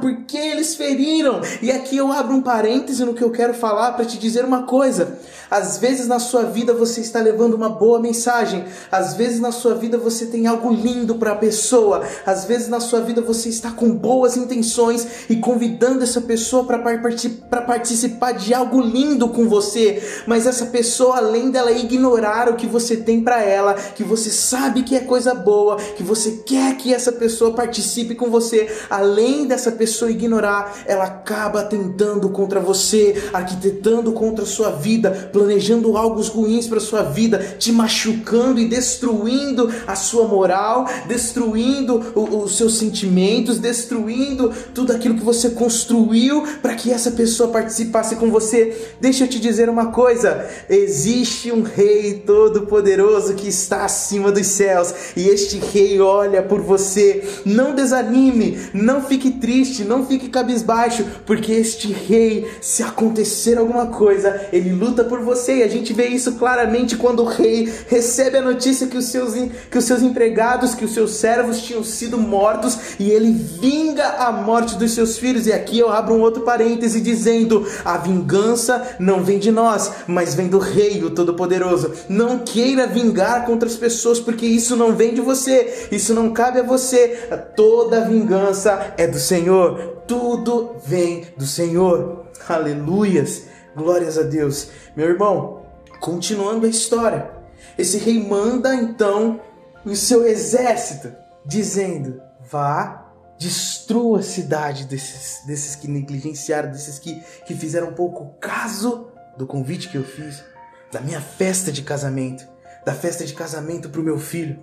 Por 0.00 0.16
que 0.26 0.36
eles 0.36 0.74
feriram? 0.74 1.40
E 1.60 1.70
aqui 1.70 1.96
eu 1.96 2.12
abro 2.12 2.34
um 2.34 2.42
parêntese 2.42 3.04
no 3.04 3.14
que 3.14 3.22
eu 3.22 3.30
quero 3.30 3.54
falar 3.54 3.92
para 3.92 4.04
te 4.04 4.18
dizer 4.18 4.44
uma 4.44 4.62
coisa. 4.62 5.18
Às 5.50 5.78
vezes 5.78 6.06
na 6.06 6.18
sua 6.18 6.42
vida 6.44 6.72
você 6.72 7.00
está 7.00 7.20
levando 7.20 7.54
uma 7.54 7.68
boa 7.68 8.00
mensagem. 8.00 8.64
Às 8.90 9.14
vezes 9.14 9.40
na 9.40 9.52
sua 9.52 9.74
vida 9.74 9.98
você 9.98 10.26
tem 10.26 10.46
algo 10.46 10.72
lindo 10.72 11.16
para 11.16 11.32
a 11.32 11.36
pessoa. 11.36 12.04
Às 12.24 12.44
vezes 12.44 12.68
na 12.68 12.80
sua 12.80 13.00
vida 13.00 13.20
você 13.20 13.48
está 13.48 13.70
com 13.70 13.90
boas 13.90 14.36
intenções 14.36 15.06
e 15.28 15.36
convidando 15.36 16.02
essa 16.02 16.20
pessoa 16.20 16.64
para 16.64 17.62
participar 17.62 18.32
de 18.32 18.54
algo 18.54 18.80
lindo 18.80 19.28
com 19.28 19.48
você. 19.48 20.02
Mas 20.26 20.46
essa 20.46 20.66
pessoa, 20.66 21.18
além 21.18 21.50
dela 21.50 21.72
ignorar 21.72 22.48
o 22.48 22.56
que 22.56 22.66
você 22.66 22.96
tem 22.96 23.22
para 23.22 23.42
ela, 23.42 23.74
que 23.74 24.02
você 24.02 24.30
sabe 24.30 24.82
que 24.82 24.96
é 24.96 25.00
coisa 25.00 25.34
boa, 25.34 25.76
que 25.76 26.02
você 26.02 26.42
quer 26.46 26.76
que 26.76 26.92
essa 26.92 27.12
pessoa 27.12 27.52
participe 27.52 28.14
com 28.14 28.30
você, 28.30 28.68
além 28.90 29.46
dessa 29.56 29.72
pessoa 29.72 30.10
ignorar, 30.10 30.82
ela 30.84 31.04
acaba 31.04 31.64
tentando 31.64 32.28
contra 32.28 32.60
você, 32.60 33.30
arquitetando 33.32 34.12
contra 34.12 34.44
a 34.44 34.46
sua 34.46 34.70
vida 34.70 35.30
planejando 35.32 35.96
algo 35.96 36.20
ruins 36.22 36.66
para 36.66 36.80
sua 36.80 37.02
vida, 37.02 37.56
te 37.58 37.72
machucando 37.72 38.60
e 38.60 38.68
destruindo 38.68 39.72
a 39.86 39.94
sua 39.94 40.26
moral, 40.26 40.86
destruindo 41.06 42.12
os 42.14 42.56
seus 42.56 42.78
sentimentos, 42.78 43.58
destruindo 43.58 44.52
tudo 44.74 44.92
aquilo 44.92 45.14
que 45.14 45.24
você 45.24 45.50
construiu 45.50 46.42
para 46.60 46.74
que 46.74 46.90
essa 46.90 47.10
pessoa 47.10 47.50
participasse 47.50 48.16
com 48.16 48.30
você. 48.30 48.94
Deixa 49.00 49.24
eu 49.24 49.28
te 49.28 49.38
dizer 49.40 49.68
uma 49.68 49.86
coisa: 49.86 50.46
existe 50.68 51.50
um 51.50 51.62
rei 51.62 52.22
todo-poderoso 52.26 53.34
que 53.34 53.48
está 53.48 53.84
acima 53.84 54.30
dos 54.30 54.46
céus 54.46 54.92
e 55.16 55.28
este 55.28 55.58
rei 55.58 56.00
olha 56.00 56.42
por 56.42 56.60
você. 56.60 57.22
Não 57.44 57.74
desanime, 57.74 58.58
não 58.74 59.02
fique 59.02 59.30
triste, 59.30 59.45
não 59.84 60.06
fique 60.06 60.28
cabisbaixo, 60.28 61.04
porque 61.24 61.52
este 61.52 61.92
rei, 61.92 62.46
se 62.60 62.82
acontecer 62.82 63.58
alguma 63.58 63.86
coisa, 63.86 64.48
ele 64.52 64.72
luta 64.72 65.04
por 65.04 65.20
você. 65.20 65.56
E 65.56 65.62
a 65.62 65.68
gente 65.68 65.92
vê 65.92 66.08
isso 66.08 66.32
claramente 66.32 66.96
quando 66.96 67.22
o 67.22 67.26
rei 67.26 67.72
recebe 67.88 68.38
a 68.38 68.42
notícia 68.42 68.86
que 68.86 68.96
os 68.96 69.06
seus, 69.06 69.34
que 69.70 69.78
os 69.78 69.84
seus 69.84 70.02
empregados, 70.02 70.74
que 70.74 70.84
os 70.84 70.92
seus 70.92 71.12
servos 71.12 71.60
tinham 71.62 71.82
sido 71.84 72.18
mortos 72.18 72.96
e 72.98 73.10
ele 73.10 73.32
vinga 73.32 74.06
a 74.18 74.32
morte 74.32 74.76
dos 74.76 74.92
seus 74.92 75.18
filhos. 75.18 75.46
E 75.46 75.52
aqui 75.52 75.78
eu 75.78 75.90
abro 75.90 76.14
um 76.14 76.20
outro 76.20 76.42
parêntese 76.42 77.00
dizendo: 77.00 77.66
a 77.84 77.96
vingança 77.98 78.96
não 78.98 79.22
vem 79.22 79.38
de 79.38 79.50
nós, 79.50 79.90
mas 80.06 80.34
vem 80.34 80.48
do 80.48 80.58
rei, 80.58 81.02
o 81.04 81.10
Todo-Poderoso. 81.10 81.92
Não 82.08 82.38
queira 82.38 82.86
vingar 82.86 83.44
contra 83.46 83.68
as 83.68 83.76
pessoas, 83.76 84.20
porque 84.20 84.46
isso 84.46 84.76
não 84.76 84.94
vem 84.94 85.14
de 85.14 85.20
você, 85.20 85.88
isso 85.90 86.14
não 86.14 86.32
cabe 86.32 86.60
a 86.60 86.62
você. 86.62 87.28
Toda 87.56 88.04
vingança 88.04 88.94
é 88.96 89.06
do 89.06 89.18
Senhor, 89.26 90.04
tudo 90.06 90.76
vem 90.84 91.26
do 91.36 91.44
Senhor. 91.44 92.26
Aleluias, 92.48 93.46
glórias 93.74 94.16
a 94.16 94.22
Deus. 94.22 94.68
Meu 94.94 95.08
irmão, 95.08 95.66
continuando 95.98 96.64
a 96.64 96.68
história, 96.68 97.32
esse 97.76 97.98
rei 97.98 98.22
manda 98.24 98.72
então 98.72 99.40
o 99.84 99.96
seu 99.96 100.24
exército, 100.24 101.12
dizendo: 101.44 102.22
vá 102.48 103.04
destrua 103.36 104.20
a 104.20 104.22
cidade 104.22 104.84
desses, 104.84 105.44
desses 105.44 105.74
que 105.74 105.88
negligenciaram, 105.88 106.70
desses 106.70 107.00
que, 107.00 107.20
que 107.44 107.54
fizeram 107.56 107.94
pouco 107.94 108.38
caso 108.40 109.08
do 109.36 109.44
convite 109.44 109.88
que 109.88 109.98
eu 109.98 110.04
fiz, 110.04 110.44
da 110.92 111.00
minha 111.00 111.20
festa 111.20 111.72
de 111.72 111.82
casamento, 111.82 112.46
da 112.84 112.94
festa 112.94 113.24
de 113.24 113.34
casamento 113.34 113.88
para 113.90 114.00
o 114.00 114.04
meu 114.04 114.20
filho. 114.20 114.62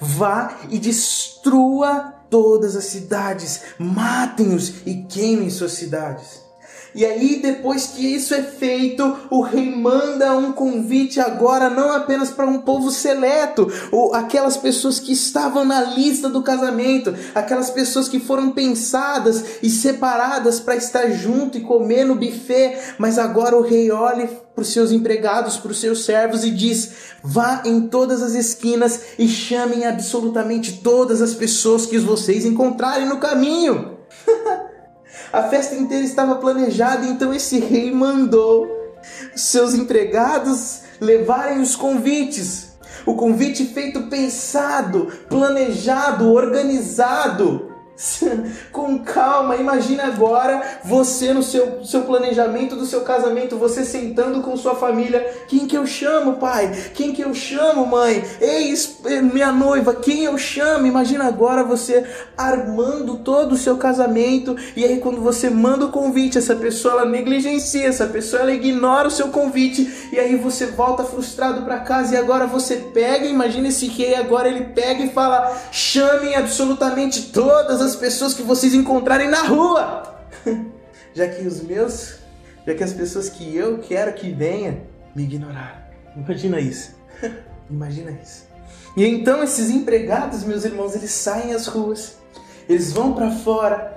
Vá 0.00 0.60
e 0.70 0.78
destrua 0.78 1.33
todas 2.30 2.76
as 2.76 2.84
cidades, 2.84 3.62
matem-os 3.78 4.86
e 4.86 5.04
queimem 5.04 5.50
suas 5.50 5.72
cidades. 5.72 6.43
E 6.94 7.04
aí, 7.04 7.40
depois 7.42 7.88
que 7.88 8.14
isso 8.14 8.34
é 8.34 8.42
feito, 8.42 9.16
o 9.28 9.40
rei 9.40 9.74
manda 9.74 10.36
um 10.36 10.52
convite 10.52 11.20
agora 11.20 11.68
não 11.68 11.92
apenas 11.92 12.30
para 12.30 12.46
um 12.46 12.60
povo 12.60 12.90
seleto, 12.90 13.70
ou 13.90 14.14
aquelas 14.14 14.56
pessoas 14.56 15.00
que 15.00 15.12
estavam 15.12 15.64
na 15.64 15.80
lista 15.80 16.28
do 16.28 16.42
casamento, 16.42 17.14
aquelas 17.34 17.70
pessoas 17.70 18.08
que 18.08 18.20
foram 18.20 18.52
pensadas 18.52 19.44
e 19.62 19.68
separadas 19.68 20.60
para 20.60 20.76
estar 20.76 21.10
junto 21.10 21.58
e 21.58 21.62
comer 21.62 22.04
no 22.04 22.14
buffet, 22.14 22.78
mas 22.96 23.18
agora 23.18 23.56
o 23.56 23.62
rei 23.62 23.90
olha 23.90 24.28
para 24.54 24.62
os 24.62 24.72
seus 24.72 24.92
empregados, 24.92 25.56
para 25.56 25.72
os 25.72 25.80
seus 25.80 26.04
servos 26.04 26.44
e 26.44 26.50
diz: 26.50 26.92
vá 27.22 27.62
em 27.64 27.88
todas 27.88 28.22
as 28.22 28.34
esquinas 28.34 29.00
e 29.18 29.26
chamem 29.26 29.84
absolutamente 29.84 30.80
todas 30.82 31.20
as 31.20 31.34
pessoas 31.34 31.86
que 31.86 31.98
vocês 31.98 32.44
encontrarem 32.44 33.08
no 33.08 33.18
caminho. 33.18 33.98
A 35.34 35.42
festa 35.48 35.74
inteira 35.74 36.04
estava 36.04 36.36
planejada, 36.36 37.04
então 37.06 37.34
esse 37.34 37.58
rei 37.58 37.92
mandou 37.92 38.68
seus 39.34 39.74
empregados 39.74 40.82
levarem 41.00 41.60
os 41.60 41.74
convites. 41.74 42.68
O 43.04 43.16
convite 43.16 43.64
feito 43.64 44.02
pensado, 44.02 45.08
planejado, 45.28 46.30
organizado 46.30 47.73
com 48.72 48.98
calma. 48.98 49.56
Imagina 49.56 50.04
agora 50.04 50.80
você 50.84 51.32
no 51.32 51.42
seu, 51.42 51.84
seu 51.84 52.02
planejamento 52.02 52.76
do 52.76 52.86
seu 52.86 53.02
casamento, 53.02 53.56
você 53.56 53.84
sentando 53.84 54.42
com 54.42 54.56
sua 54.56 54.74
família. 54.74 55.20
Quem 55.48 55.66
que 55.66 55.76
eu 55.76 55.86
chamo, 55.86 56.34
pai? 56.34 56.72
Quem 56.94 57.12
que 57.12 57.22
eu 57.22 57.34
chamo, 57.34 57.86
mãe? 57.86 58.24
Ei, 58.40 58.74
minha 59.22 59.52
noiva, 59.52 59.94
quem 59.94 60.24
eu 60.24 60.36
chamo? 60.36 60.86
Imagina 60.86 61.26
agora 61.26 61.62
você 61.62 62.04
armando 62.36 63.16
todo 63.16 63.52
o 63.52 63.58
seu 63.58 63.76
casamento 63.76 64.56
e 64.76 64.84
aí 64.84 64.98
quando 64.98 65.20
você 65.20 65.48
manda 65.48 65.86
o 65.86 65.92
convite, 65.92 66.38
essa 66.38 66.56
pessoa 66.56 66.94
ela 66.94 67.04
negligencia, 67.04 67.86
essa 67.86 68.06
pessoa 68.06 68.42
ela 68.42 68.52
ignora 68.52 69.08
o 69.08 69.10
seu 69.10 69.28
convite 69.28 70.10
e 70.12 70.18
aí 70.18 70.36
você 70.36 70.66
volta 70.66 71.04
frustrado 71.04 71.62
para 71.62 71.80
casa 71.80 72.14
e 72.14 72.16
agora 72.16 72.46
você 72.46 72.76
pega, 72.76 73.26
imagina 73.26 73.68
esse 73.68 73.86
rei 73.86 74.14
agora 74.14 74.48
ele 74.48 74.64
pega 74.66 75.04
e 75.04 75.10
fala: 75.10 75.56
"Chamem 75.70 76.34
absolutamente 76.34 77.22
todas 77.32 77.83
as 77.84 77.96
pessoas 77.96 78.34
que 78.34 78.42
vocês 78.42 78.74
encontrarem 78.74 79.28
na 79.28 79.42
rua. 79.42 80.14
já 81.14 81.28
que 81.28 81.46
os 81.46 81.62
meus, 81.62 82.16
já 82.66 82.74
que 82.74 82.82
as 82.82 82.92
pessoas 82.92 83.28
que 83.28 83.56
eu 83.56 83.78
quero 83.78 84.12
que 84.14 84.32
venha 84.32 84.82
me 85.14 85.24
ignoraram. 85.24 85.82
Imagina 86.16 86.60
isso. 86.60 86.94
Imagina 87.70 88.10
isso. 88.22 88.46
E 88.96 89.04
então 89.04 89.42
esses 89.42 89.70
empregados, 89.70 90.44
meus 90.44 90.64
irmãos, 90.64 90.94
eles 90.94 91.10
saem 91.10 91.52
às 91.52 91.66
ruas. 91.66 92.16
Eles 92.68 92.92
vão 92.92 93.12
para 93.12 93.30
fora 93.30 93.93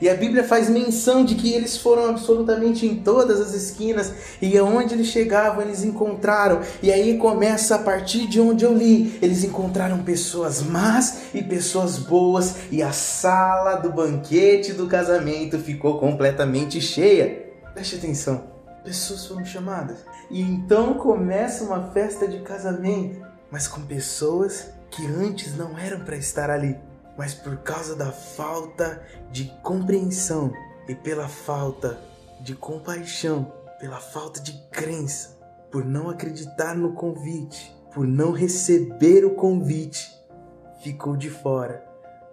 e 0.00 0.08
a 0.08 0.14
Bíblia 0.14 0.44
faz 0.44 0.68
menção 0.68 1.24
de 1.24 1.34
que 1.34 1.52
eles 1.52 1.76
foram 1.76 2.10
absolutamente 2.10 2.86
em 2.86 2.96
todas 2.96 3.40
as 3.40 3.54
esquinas 3.54 4.12
e 4.40 4.56
aonde 4.58 4.94
eles 4.94 5.06
chegavam, 5.06 5.62
eles 5.62 5.84
encontraram. 5.84 6.60
E 6.82 6.92
aí 6.92 7.16
começa 7.16 7.76
a 7.76 7.78
partir 7.78 8.26
de 8.26 8.40
onde 8.40 8.64
eu 8.64 8.74
li. 8.74 9.18
Eles 9.22 9.44
encontraram 9.44 10.02
pessoas 10.02 10.62
más 10.62 11.34
e 11.34 11.42
pessoas 11.42 11.98
boas 11.98 12.56
e 12.70 12.82
a 12.82 12.92
sala 12.92 13.76
do 13.76 13.92
banquete 13.92 14.72
do 14.72 14.86
casamento 14.86 15.58
ficou 15.58 15.98
completamente 15.98 16.80
cheia. 16.80 17.52
Preste 17.72 17.96
atenção. 17.96 18.52
Pessoas 18.84 19.26
foram 19.26 19.44
chamadas. 19.44 19.98
E 20.30 20.40
então 20.40 20.94
começa 20.94 21.64
uma 21.64 21.90
festa 21.92 22.28
de 22.28 22.40
casamento, 22.40 23.24
mas 23.50 23.66
com 23.66 23.80
pessoas 23.80 24.66
que 24.90 25.06
antes 25.06 25.56
não 25.56 25.78
eram 25.78 26.00
para 26.00 26.16
estar 26.16 26.50
ali 26.50 26.76
mas 27.16 27.34
por 27.34 27.58
causa 27.58 27.94
da 27.94 28.10
falta 28.10 29.02
de 29.30 29.44
compreensão 29.62 30.52
e 30.88 30.94
pela 30.94 31.28
falta 31.28 31.98
de 32.40 32.54
compaixão, 32.54 33.52
pela 33.78 34.00
falta 34.00 34.40
de 34.40 34.52
crença, 34.70 35.38
por 35.70 35.84
não 35.84 36.10
acreditar 36.10 36.74
no 36.74 36.92
convite, 36.92 37.74
por 37.92 38.06
não 38.06 38.32
receber 38.32 39.24
o 39.24 39.34
convite, 39.34 40.12
ficou 40.80 41.16
de 41.16 41.30
fora 41.30 41.84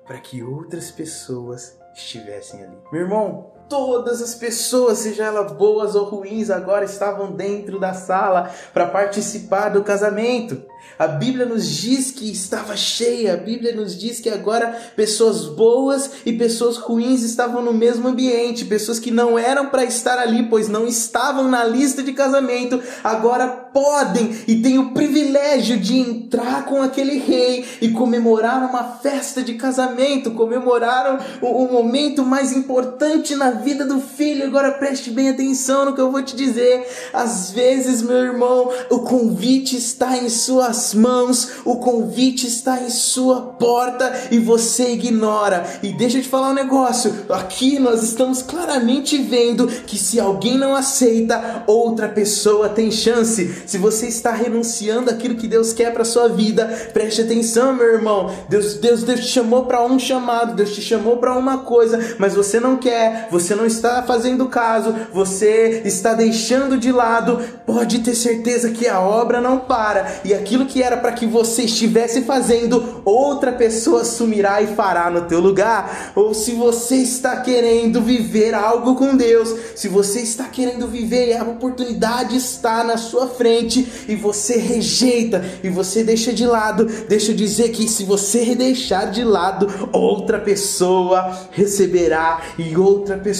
para 0.05 0.19
que 0.19 0.43
outras 0.43 0.91
pessoas 0.91 1.79
estivessem 1.93 2.63
ali. 2.63 2.77
Meu 2.91 3.01
irmão, 3.01 3.53
todas 3.71 4.21
as 4.21 4.35
pessoas, 4.35 4.97
seja 4.97 5.23
elas 5.23 5.53
boas 5.53 5.95
ou 5.95 6.03
ruins, 6.03 6.49
agora 6.49 6.83
estavam 6.83 7.31
dentro 7.31 7.79
da 7.79 7.93
sala 7.93 8.53
para 8.73 8.85
participar 8.85 9.69
do 9.69 9.81
casamento. 9.81 10.61
A 10.99 11.07
Bíblia 11.07 11.45
nos 11.45 11.67
diz 11.67 12.11
que 12.11 12.29
estava 12.31 12.75
cheia, 12.75 13.33
a 13.33 13.37
Bíblia 13.37 13.75
nos 13.75 13.97
diz 13.97 14.19
que 14.19 14.29
agora 14.29 14.77
pessoas 14.95 15.45
boas 15.47 16.11
e 16.25 16.33
pessoas 16.33 16.77
ruins 16.77 17.23
estavam 17.23 17.61
no 17.61 17.73
mesmo 17.73 18.07
ambiente, 18.07 18.65
pessoas 18.65 18.99
que 18.99 19.09
não 19.09 19.39
eram 19.39 19.67
para 19.67 19.83
estar 19.83 20.19
ali, 20.19 20.43
pois 20.43 20.69
não 20.69 20.85
estavam 20.85 21.47
na 21.47 21.63
lista 21.63 22.03
de 22.03 22.13
casamento, 22.13 22.79
agora 23.03 23.47
podem 23.47 24.43
e 24.47 24.61
têm 24.61 24.77
o 24.77 24.91
privilégio 24.91 25.79
de 25.79 25.97
entrar 25.97 26.65
com 26.65 26.81
aquele 26.81 27.17
rei 27.17 27.65
e 27.81 27.89
comemorar 27.89 28.69
uma 28.69 28.83
festa 28.99 29.41
de 29.41 29.55
casamento, 29.55 30.31
comemoraram 30.31 31.17
o, 31.41 31.63
o 31.63 31.71
momento 31.71 32.23
mais 32.23 32.53
importante 32.53 33.35
na 33.35 33.49
vida 33.61 33.85
do 33.85 33.99
filho. 34.01 34.45
Agora 34.45 34.71
preste 34.71 35.09
bem 35.09 35.29
atenção 35.29 35.85
no 35.85 35.95
que 35.95 36.01
eu 36.01 36.11
vou 36.11 36.21
te 36.21 36.35
dizer. 36.35 36.85
Às 37.13 37.51
vezes, 37.51 38.01
meu 38.01 38.17
irmão, 38.17 38.71
o 38.89 38.99
convite 38.99 39.77
está 39.77 40.17
em 40.17 40.29
suas 40.29 40.93
mãos, 40.93 41.61
o 41.63 41.77
convite 41.77 42.47
está 42.47 42.81
em 42.81 42.89
sua 42.89 43.41
porta 43.41 44.27
e 44.31 44.39
você 44.39 44.91
ignora. 44.91 45.65
E 45.81 45.93
deixa 45.93 46.17
eu 46.17 46.23
te 46.23 46.29
falar 46.29 46.49
um 46.49 46.55
negócio: 46.55 47.25
aqui 47.29 47.79
nós 47.79 48.03
estamos 48.03 48.41
claramente 48.41 49.17
vendo 49.17 49.67
que 49.67 49.97
se 49.97 50.19
alguém 50.19 50.57
não 50.57 50.75
aceita, 50.75 51.63
outra 51.67 52.09
pessoa 52.09 52.69
tem 52.69 52.91
chance. 52.91 53.63
Se 53.65 53.77
você 53.77 54.07
está 54.07 54.31
renunciando 54.31 55.09
aquilo 55.09 55.35
que 55.35 55.47
Deus 55.47 55.73
quer 55.73 55.93
para 55.93 56.05
sua 56.05 56.27
vida, 56.27 56.65
preste 56.93 57.21
atenção, 57.21 57.73
meu 57.73 57.87
irmão. 57.87 58.33
Deus, 58.49 58.75
Deus, 58.75 59.03
Deus 59.03 59.21
te 59.21 59.27
chamou 59.27 59.65
para 59.65 59.83
um 59.83 59.97
chamado, 59.97 60.55
Deus 60.55 60.73
te 60.73 60.81
chamou 60.81 61.17
para 61.17 61.37
uma 61.37 61.59
coisa, 61.59 62.15
mas 62.17 62.33
você 62.33 62.59
não 62.59 62.77
quer, 62.77 63.27
você 63.29 63.40
não 63.55 63.65
está 63.65 64.03
fazendo 64.03 64.47
caso, 64.47 64.95
você 65.13 65.81
está 65.85 66.13
deixando 66.13 66.77
de 66.77 66.91
lado. 66.91 67.39
Pode 67.65 67.99
ter 67.99 68.15
certeza 68.15 68.71
que 68.71 68.87
a 68.87 68.99
obra 68.99 69.41
não 69.41 69.59
para 69.59 70.21
e 70.23 70.33
aquilo 70.33 70.65
que 70.65 70.81
era 70.83 70.97
para 70.97 71.11
que 71.11 71.25
você 71.25 71.63
estivesse 71.63 72.21
fazendo, 72.21 73.01
outra 73.03 73.51
pessoa 73.51 74.01
assumirá 74.01 74.61
e 74.61 74.67
fará 74.67 75.09
no 75.09 75.21
teu 75.21 75.39
lugar. 75.39 76.11
Ou 76.15 76.33
se 76.33 76.51
você 76.53 76.97
está 76.97 77.37
querendo 77.37 78.01
viver 78.01 78.53
algo 78.53 78.95
com 78.95 79.15
Deus, 79.15 79.53
se 79.75 79.87
você 79.87 80.19
está 80.21 80.45
querendo 80.45 80.87
viver 80.87 81.29
e 81.29 81.37
a 81.37 81.43
oportunidade 81.43 82.35
está 82.35 82.83
na 82.83 82.97
sua 82.97 83.27
frente 83.27 84.05
e 84.07 84.15
você 84.15 84.57
rejeita 84.57 85.43
e 85.63 85.69
você 85.69 86.03
deixa 86.03 86.33
de 86.33 86.45
lado, 86.45 86.85
deixa 87.07 87.31
eu 87.31 87.35
dizer 87.35 87.69
que 87.69 87.87
se 87.87 88.03
você 88.03 88.55
deixar 88.55 89.11
de 89.11 89.23
lado, 89.23 89.67
outra 89.91 90.39
pessoa 90.39 91.47
receberá 91.51 92.41
e 92.57 92.75
outra 92.75 93.17
pessoa 93.17 93.30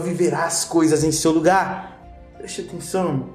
viverá 0.00 0.44
as 0.44 0.64
coisas 0.64 1.04
em 1.04 1.12
seu 1.12 1.32
lugar. 1.32 1.98
Preste 2.36 2.62
atenção. 2.62 3.30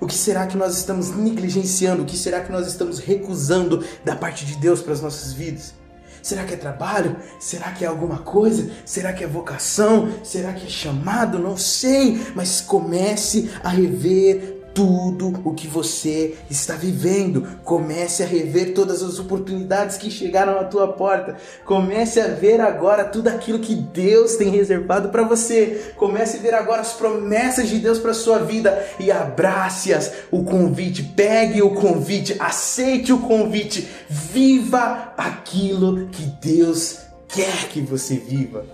O 0.00 0.06
que 0.06 0.14
será 0.14 0.46
que 0.46 0.56
nós 0.56 0.76
estamos 0.76 1.10
negligenciando? 1.10 2.02
O 2.02 2.06
que 2.06 2.16
será 2.16 2.40
que 2.40 2.52
nós 2.52 2.66
estamos 2.66 2.98
recusando 2.98 3.84
da 4.04 4.14
parte 4.14 4.44
de 4.46 4.56
Deus 4.56 4.80
para 4.80 4.92
as 4.92 5.00
nossas 5.00 5.32
vidas? 5.32 5.74
Será 6.22 6.44
que 6.44 6.54
é 6.54 6.56
trabalho? 6.56 7.16
Será 7.40 7.72
que 7.72 7.84
é 7.84 7.88
alguma 7.88 8.18
coisa? 8.18 8.70
Será 8.84 9.12
que 9.12 9.24
é 9.24 9.26
vocação? 9.26 10.08
Será 10.22 10.52
que 10.52 10.66
é 10.66 10.68
chamado? 10.68 11.38
Não 11.38 11.56
sei, 11.56 12.20
mas 12.34 12.60
comece 12.60 13.50
a 13.62 13.70
rever 13.70 14.57
tudo 14.78 15.40
o 15.44 15.54
que 15.54 15.66
você 15.66 16.36
está 16.48 16.76
vivendo. 16.76 17.44
Comece 17.64 18.22
a 18.22 18.26
rever 18.26 18.74
todas 18.74 19.02
as 19.02 19.18
oportunidades 19.18 19.96
que 19.96 20.08
chegaram 20.08 20.56
à 20.56 20.62
tua 20.62 20.92
porta. 20.92 21.36
Comece 21.64 22.20
a 22.20 22.28
ver 22.28 22.60
agora 22.60 23.04
tudo 23.04 23.26
aquilo 23.26 23.58
que 23.58 23.74
Deus 23.74 24.36
tem 24.36 24.50
reservado 24.50 25.08
para 25.08 25.24
você. 25.24 25.92
Comece 25.96 26.36
a 26.36 26.40
ver 26.40 26.54
agora 26.54 26.80
as 26.80 26.92
promessas 26.92 27.68
de 27.68 27.80
Deus 27.80 27.98
para 27.98 28.14
sua 28.14 28.38
vida 28.38 28.86
e 29.00 29.10
abrace-as. 29.10 30.12
O 30.30 30.44
convite, 30.44 31.02
pegue 31.02 31.60
o 31.60 31.74
convite, 31.74 32.36
aceite 32.38 33.12
o 33.12 33.18
convite. 33.18 33.88
Viva 34.08 35.12
aquilo 35.16 36.06
que 36.06 36.22
Deus 36.40 36.98
quer 37.26 37.68
que 37.68 37.80
você 37.80 38.14
viva. 38.14 38.64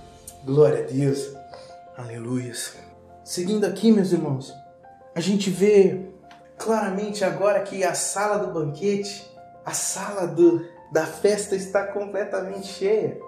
Glória 0.44 0.84
a 0.84 0.92
Deus. 0.92 1.30
Aleluias. 1.96 2.73
Seguindo 3.25 3.64
aqui, 3.64 3.90
meus 3.90 4.12
irmãos, 4.12 4.63
a 5.14 5.21
gente 5.21 5.49
vê 5.50 6.00
claramente 6.59 7.25
agora 7.25 7.61
que 7.61 7.85
a 7.85 7.94
sala 7.94 8.38
do 8.38 8.52
banquete, 8.52 9.30
a 9.64 9.73
sala 9.73 10.26
do, 10.26 10.64
da 10.92 11.06
festa 11.06 11.54
está 11.54 11.85
completamente 11.85 12.66
cheia. 12.66 13.18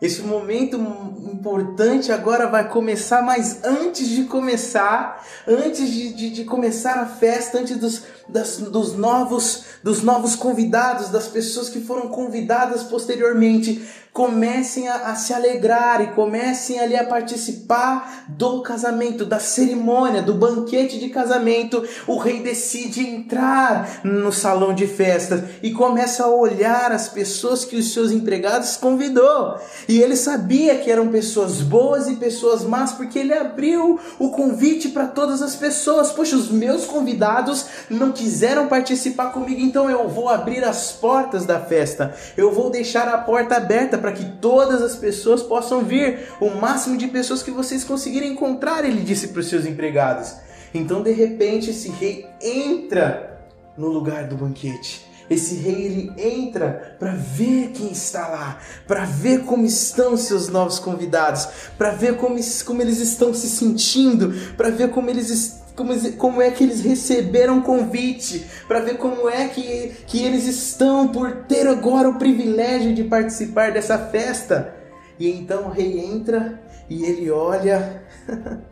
Esse 0.00 0.22
momento 0.22 0.76
importante 0.76 2.12
agora 2.12 2.46
vai 2.46 2.68
começar, 2.68 3.22
mas 3.22 3.64
antes 3.64 4.08
de 4.08 4.24
começar, 4.24 5.24
antes 5.46 5.88
de, 5.88 6.12
de, 6.12 6.30
de 6.30 6.44
começar 6.44 6.98
a 6.98 7.06
festa, 7.06 7.58
antes 7.58 7.76
dos, 7.78 8.02
das, 8.28 8.58
dos, 8.58 8.94
novos, 8.94 9.64
dos 9.82 10.02
novos 10.02 10.34
convidados, 10.34 11.10
das 11.10 11.28
pessoas 11.28 11.68
que 11.68 11.80
foram 11.80 12.08
convidadas 12.08 12.82
posteriormente, 12.82 13.88
comecem 14.14 14.86
a, 14.86 15.08
a, 15.08 15.16
se 15.16 15.34
alegrar 15.34 16.00
e 16.00 16.06
comecem 16.12 16.78
ali 16.78 16.96
a 16.96 17.04
participar 17.04 18.26
do 18.28 18.62
casamento, 18.62 19.24
da 19.24 19.40
cerimônia, 19.40 20.22
do 20.22 20.34
banquete 20.34 21.00
de 21.00 21.08
casamento. 21.08 21.84
O 22.06 22.16
rei 22.16 22.40
decide 22.40 23.04
entrar 23.04 24.02
no 24.04 24.30
salão 24.30 24.72
de 24.72 24.86
festas 24.86 25.42
e 25.60 25.72
começa 25.72 26.22
a 26.22 26.28
olhar 26.28 26.92
as 26.92 27.08
pessoas 27.08 27.64
que 27.64 27.74
os 27.74 27.92
seus 27.92 28.12
empregados 28.12 28.76
convidou. 28.76 29.58
E 29.88 30.00
ele 30.00 30.14
sabia 30.14 30.76
que 30.76 30.92
eram 30.92 31.08
pessoas 31.08 31.60
boas 31.60 32.06
e 32.06 32.14
pessoas 32.14 32.62
más, 32.62 32.92
porque 32.92 33.18
ele 33.18 33.34
abriu 33.34 33.98
o 34.20 34.30
convite 34.30 34.90
para 34.90 35.08
todas 35.08 35.42
as 35.42 35.56
pessoas. 35.56 36.12
Poxa, 36.12 36.36
os 36.36 36.52
meus 36.52 36.84
convidados 36.84 37.66
não 37.90 38.12
quiseram 38.12 38.68
participar 38.68 39.32
comigo, 39.32 39.60
então 39.60 39.90
eu 39.90 40.08
vou 40.08 40.28
abrir 40.28 40.62
as 40.62 40.92
portas 40.92 41.44
da 41.44 41.58
festa. 41.58 42.14
Eu 42.36 42.52
vou 42.52 42.70
deixar 42.70 43.08
a 43.08 43.18
porta 43.18 43.56
aberta 43.56 44.03
para 44.04 44.12
que 44.12 44.26
todas 44.38 44.82
as 44.82 44.96
pessoas 44.96 45.42
possam 45.42 45.82
vir, 45.82 46.28
o 46.38 46.50
máximo 46.50 46.98
de 46.98 47.08
pessoas 47.08 47.42
que 47.42 47.50
vocês 47.50 47.84
conseguirem 47.84 48.32
encontrar, 48.32 48.84
ele 48.84 49.00
disse 49.00 49.28
para 49.28 49.40
os 49.40 49.48
seus 49.48 49.64
empregados. 49.64 50.34
Então, 50.74 51.02
de 51.02 51.10
repente, 51.10 51.70
esse 51.70 51.88
rei 51.88 52.26
entra 52.38 53.40
no 53.78 53.88
lugar 53.88 54.28
do 54.28 54.36
banquete. 54.36 55.06
Esse 55.30 55.54
rei 55.54 55.86
ele 55.86 56.12
entra 56.18 56.98
para 56.98 57.14
ver 57.14 57.68
quem 57.68 57.92
está 57.92 58.28
lá, 58.28 58.58
para 58.86 59.06
ver 59.06 59.44
como 59.44 59.64
estão 59.64 60.18
seus 60.18 60.50
novos 60.50 60.78
convidados, 60.78 61.48
para 61.78 61.92
ver 61.92 62.18
como, 62.18 62.36
como 62.66 62.82
eles 62.82 63.00
estão 63.00 63.32
se 63.32 63.48
sentindo, 63.48 64.34
para 64.54 64.68
ver 64.68 64.90
como 64.90 65.08
eles 65.08 65.62
como, 65.76 66.12
como 66.12 66.40
é 66.40 66.50
que 66.50 66.64
eles 66.64 66.80
receberam 66.80 67.58
o 67.58 67.62
convite, 67.62 68.46
para 68.68 68.80
ver 68.80 68.96
como 68.96 69.28
é 69.28 69.48
que, 69.48 69.92
que 70.06 70.24
eles 70.24 70.46
estão 70.46 71.08
por 71.08 71.44
ter 71.46 71.66
agora 71.66 72.08
o 72.08 72.18
privilégio 72.18 72.94
de 72.94 73.04
participar 73.04 73.72
dessa 73.72 73.98
festa. 73.98 74.74
E 75.18 75.28
então 75.30 75.66
o 75.66 75.70
rei 75.70 76.00
entra 76.00 76.60
e 76.88 77.04
ele 77.04 77.30
olha 77.30 78.02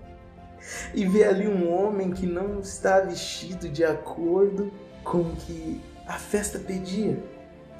e 0.95 1.07
vê 1.07 1.25
ali 1.25 1.49
um 1.49 1.73
homem 1.73 2.11
que 2.11 2.27
não 2.27 2.61
está 2.61 3.01
vestido 3.01 3.69
de 3.69 3.85
acordo 3.85 4.73
com 5.03 5.19
o 5.19 5.37
que 5.37 5.81
a 6.07 6.15
festa 6.15 6.59
pedia. 6.59 7.19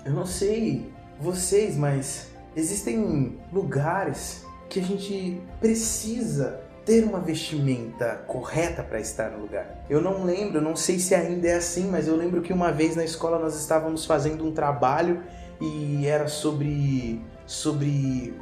Eu 0.05 0.13
não 0.13 0.27
sei 0.27 0.91
vocês, 1.21 1.77
mas 1.77 2.29
existem 2.57 3.39
lugares 3.53 4.45
que 4.69 4.81
a 4.81 4.83
gente 4.83 5.41
precisa 5.61 6.61
ter 6.85 7.05
uma 7.05 7.21
vestimenta 7.21 8.23
correta 8.27 8.83
para 8.83 8.99
estar 9.01 9.31
no 9.31 9.41
lugar. 9.41 9.85
Eu 9.89 10.01
não 10.01 10.25
lembro, 10.25 10.61
não 10.61 10.75
sei 10.75 10.99
se 10.99 11.15
ainda 11.15 11.49
é 11.49 11.55
assim, 11.55 11.89
mas 11.89 12.09
eu 12.09 12.17
lembro 12.17 12.43
que 12.43 12.53
uma 12.53 12.73
vez 12.73 12.97
na 12.97 13.05
escola 13.05 13.39
nós 13.39 13.59
estávamos 13.59 14.05
fazendo 14.05 14.45
um 14.45 14.53
trabalho 14.53 15.23
e 15.61 16.07
era 16.07 16.27
sobre 16.27 17.21
sobre 17.47 18.35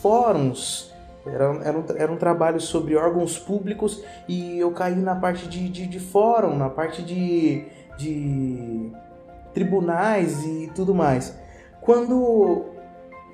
fóruns. 0.00 0.90
Era, 1.26 1.44
era, 1.62 1.78
um, 1.78 1.84
era 1.96 2.12
um 2.12 2.16
trabalho 2.16 2.60
sobre 2.60 2.96
órgãos 2.96 3.38
públicos 3.38 4.02
e 4.26 4.58
eu 4.58 4.72
caí 4.72 4.96
na 4.96 5.14
parte 5.14 5.46
de, 5.46 5.68
de, 5.68 5.86
de 5.86 6.00
fórum, 6.00 6.56
na 6.56 6.70
parte 6.70 7.02
de, 7.02 7.64
de 7.98 8.90
tribunais 9.52 10.42
e 10.44 10.70
tudo 10.74 10.94
mais. 10.94 11.38
Quando 11.80 12.69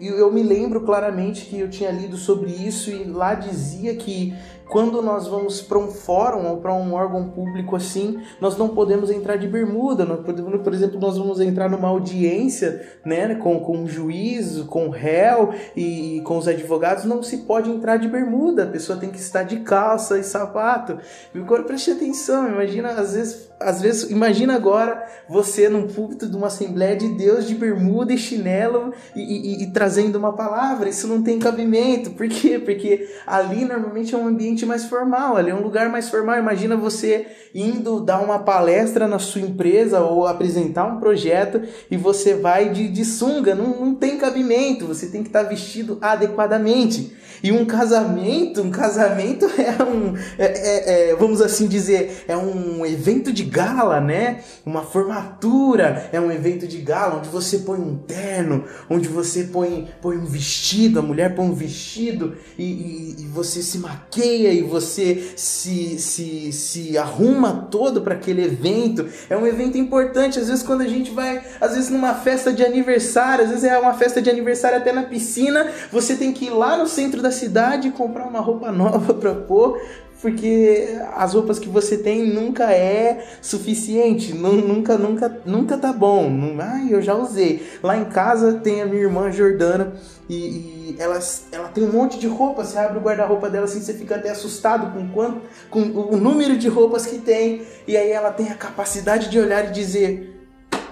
e 0.00 0.06
eu 0.06 0.30
me 0.32 0.42
lembro 0.42 0.82
claramente 0.82 1.46
que 1.46 1.58
eu 1.58 1.70
tinha 1.70 1.90
lido 1.90 2.16
sobre 2.16 2.50
isso 2.50 2.90
e 2.90 3.04
lá 3.04 3.34
dizia 3.34 3.94
que 3.96 4.34
quando 4.68 5.00
nós 5.00 5.28
vamos 5.28 5.60
para 5.60 5.78
um 5.78 5.88
fórum 5.88 6.48
ou 6.48 6.56
para 6.56 6.74
um 6.74 6.92
órgão 6.92 7.28
público 7.28 7.76
assim, 7.76 8.20
nós 8.40 8.56
não 8.56 8.68
podemos 8.68 9.10
entrar 9.10 9.36
de 9.36 9.46
bermuda. 9.46 10.04
Por 10.04 10.74
exemplo, 10.74 10.98
nós 10.98 11.16
vamos 11.16 11.40
entrar 11.40 11.70
numa 11.70 11.88
audiência 11.88 12.84
né, 13.04 13.36
com, 13.36 13.60
com 13.60 13.84
o 13.84 13.88
juiz, 13.88 14.62
com 14.62 14.88
réu 14.88 15.54
e 15.76 16.20
com 16.24 16.36
os 16.36 16.48
advogados, 16.48 17.04
não 17.04 17.22
se 17.22 17.38
pode 17.38 17.70
entrar 17.70 17.96
de 17.96 18.08
bermuda. 18.08 18.64
A 18.64 18.68
pessoa 18.68 18.98
tem 18.98 19.10
que 19.10 19.18
estar 19.18 19.44
de 19.44 19.60
calça 19.60 20.18
e 20.18 20.24
sapato. 20.24 20.98
E 21.34 21.38
agora 21.38 21.62
preste 21.62 21.92
atenção, 21.92 22.48
imagina, 22.48 22.88
às 22.90 23.14
vezes, 23.14 23.48
às 23.58 23.80
vezes, 23.80 24.10
imagina 24.10 24.54
agora 24.54 25.06
você 25.28 25.68
num 25.68 25.86
púlpito 25.86 26.28
de 26.28 26.36
uma 26.36 26.48
Assembleia 26.48 26.94
de 26.94 27.08
Deus 27.08 27.46
de 27.46 27.54
bermuda 27.54 28.12
e 28.12 28.18
chinelo 28.18 28.92
e, 29.14 29.20
e, 29.20 29.62
e 29.62 29.66
trazendo 29.70 30.16
uma 30.16 30.34
palavra. 30.34 30.88
Isso 30.88 31.08
não 31.08 31.22
tem 31.22 31.38
cabimento. 31.38 32.10
Por 32.10 32.28
quê? 32.28 32.58
Porque 32.58 33.08
ali 33.26 33.64
normalmente 33.64 34.14
é 34.14 34.18
um 34.18 34.26
ambiente 34.26 34.66
mais 34.66 34.84
formal, 34.84 35.36
ali 35.36 35.50
é 35.50 35.54
um 35.54 35.62
lugar 35.62 35.88
mais 35.88 36.08
formal. 36.08 36.38
Imagina 36.38 36.76
você 36.76 37.26
indo 37.54 38.00
dar 38.00 38.20
uma 38.20 38.40
palestra 38.40 39.08
na 39.08 39.18
sua 39.18 39.40
empresa 39.40 40.00
ou 40.00 40.26
apresentar 40.26 40.84
um 40.84 41.00
projeto 41.00 41.62
e 41.90 41.96
você 41.96 42.34
vai 42.34 42.68
de, 42.68 42.88
de 42.88 43.04
sunga, 43.04 43.54
não, 43.54 43.68
não 43.80 43.94
tem 43.94 44.18
cabimento, 44.18 44.86
você 44.86 45.06
tem 45.06 45.22
que 45.22 45.28
estar 45.28 45.42
vestido 45.44 45.98
adequadamente. 46.02 47.16
E 47.42 47.52
um 47.52 47.64
casamento, 47.64 48.62
um 48.62 48.70
casamento 48.70 49.46
é 49.58 49.82
um, 49.82 50.14
é, 50.38 50.44
é, 50.44 51.10
é, 51.10 51.16
vamos 51.16 51.40
assim 51.40 51.66
dizer, 51.66 52.24
é 52.28 52.36
um 52.36 52.84
evento 52.84 53.32
de 53.32 53.45
gala, 53.46 54.00
né? 54.00 54.40
Uma 54.64 54.82
formatura 54.82 56.08
é 56.12 56.20
um 56.20 56.30
evento 56.30 56.66
de 56.66 56.78
gala 56.78 57.16
onde 57.16 57.28
você 57.28 57.58
põe 57.58 57.78
um 57.78 57.96
terno, 57.96 58.64
onde 58.88 59.08
você 59.08 59.44
põe, 59.44 59.88
põe 60.00 60.16
um 60.16 60.26
vestido, 60.26 60.98
a 60.98 61.02
mulher 61.02 61.34
põe 61.34 61.46
um 61.46 61.54
vestido 61.54 62.36
e, 62.58 62.64
e, 62.64 63.16
e 63.20 63.26
você 63.26 63.62
se 63.62 63.78
maqueia 63.78 64.52
e 64.52 64.62
você 64.62 65.32
se, 65.36 65.98
se, 65.98 66.52
se 66.52 66.98
arruma 66.98 67.68
todo 67.70 68.02
para 68.02 68.14
aquele 68.14 68.44
evento. 68.44 69.06
É 69.28 69.36
um 69.36 69.46
evento 69.46 69.78
importante. 69.78 70.38
Às 70.38 70.48
vezes, 70.48 70.62
quando 70.62 70.82
a 70.82 70.88
gente 70.88 71.10
vai, 71.10 71.42
às 71.60 71.74
vezes, 71.74 71.90
numa 71.90 72.14
festa 72.14 72.52
de 72.52 72.64
aniversário, 72.64 73.44
às 73.44 73.50
vezes 73.50 73.64
é 73.64 73.78
uma 73.78 73.94
festa 73.94 74.20
de 74.20 74.30
aniversário 74.30 74.78
até 74.78 74.92
na 74.92 75.04
piscina, 75.04 75.70
você 75.90 76.16
tem 76.16 76.32
que 76.32 76.46
ir 76.46 76.50
lá 76.50 76.76
no 76.76 76.86
centro 76.86 77.22
da 77.22 77.30
cidade 77.30 77.88
e 77.88 77.92
comprar 77.92 78.26
uma 78.26 78.40
roupa 78.40 78.70
nova 78.72 79.14
para 79.14 79.34
pôr, 79.34 79.80
porque 80.20 80.88
as 81.14 81.34
roupas 81.34 81.58
que 81.58 81.68
você 81.68 81.98
tem 81.98 82.26
nunca 82.26 82.72
é 82.72 83.26
suficiente, 83.42 84.32
nunca, 84.34 84.96
nunca, 84.96 85.40
nunca 85.44 85.76
tá 85.76 85.92
bom. 85.92 86.30
Ai, 86.58 86.88
eu 86.90 87.02
já 87.02 87.14
usei. 87.14 87.66
Lá 87.82 87.96
em 87.96 88.06
casa 88.06 88.54
tem 88.54 88.82
a 88.82 88.86
minha 88.86 89.02
irmã 89.02 89.30
Jordana 89.30 89.92
e, 90.28 90.34
e 90.34 90.96
ela, 90.98 91.18
ela 91.52 91.68
tem 91.68 91.84
um 91.84 91.92
monte 91.92 92.18
de 92.18 92.26
roupa. 92.26 92.64
Você 92.64 92.78
abre 92.78 92.98
o 92.98 93.02
guarda-roupa 93.02 93.50
dela 93.50 93.66
assim, 93.66 93.80
você 93.80 93.94
fica 93.94 94.16
até 94.16 94.30
assustado 94.30 94.92
com 94.92 95.08
quanto, 95.08 95.42
com 95.70 95.80
o 95.80 96.16
número 96.16 96.56
de 96.56 96.68
roupas 96.68 97.06
que 97.06 97.18
tem. 97.18 97.62
E 97.86 97.96
aí 97.96 98.10
ela 98.10 98.30
tem 98.30 98.48
a 98.50 98.54
capacidade 98.54 99.28
de 99.28 99.38
olhar 99.38 99.68
e 99.68 99.72
dizer: 99.72 100.36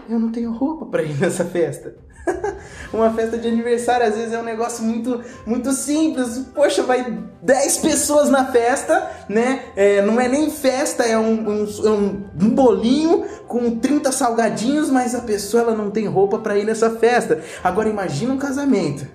eu 0.09 0.19
não 0.19 0.31
tenho 0.31 0.53
roupa 0.53 0.87
para 0.87 1.03
ir 1.03 1.19
nessa 1.19 1.45
festa. 1.45 1.97
uma 2.95 3.13
festa 3.13 3.37
de 3.37 3.49
aniversário 3.49 4.07
às 4.07 4.15
vezes 4.15 4.33
é 4.33 4.39
um 4.39 4.45
negócio 4.45 4.85
muito, 4.85 5.21
muito 5.47 5.73
simples. 5.73 6.47
Poxa, 6.55 6.83
vai 6.83 7.19
10 7.43 7.77
pessoas 7.79 8.31
na 8.31 8.47
festa, 8.47 9.11
né? 9.29 9.65
É, 9.77 10.03
não 10.03 10.21
é 10.21 10.29
nem 10.29 10.51
festa, 10.51 11.05
é 11.05 11.19
um, 11.19 11.63
um, 11.63 12.25
um, 12.41 12.51
bolinho 12.51 13.25
com 13.47 13.79
30 13.79 14.13
salgadinhos, 14.13 14.91
mas 14.91 15.15
a 15.15 15.21
pessoa 15.21 15.65
ela 15.65 15.75
não 15.75 15.91
tem 15.91 16.07
roupa 16.07 16.39
para 16.39 16.59
ir 16.59 16.65
nessa 16.65 16.91
festa. 16.91 17.43
Agora 17.63 17.89
imagina 17.89 18.33
um 18.33 18.39
casamento. 18.39 19.07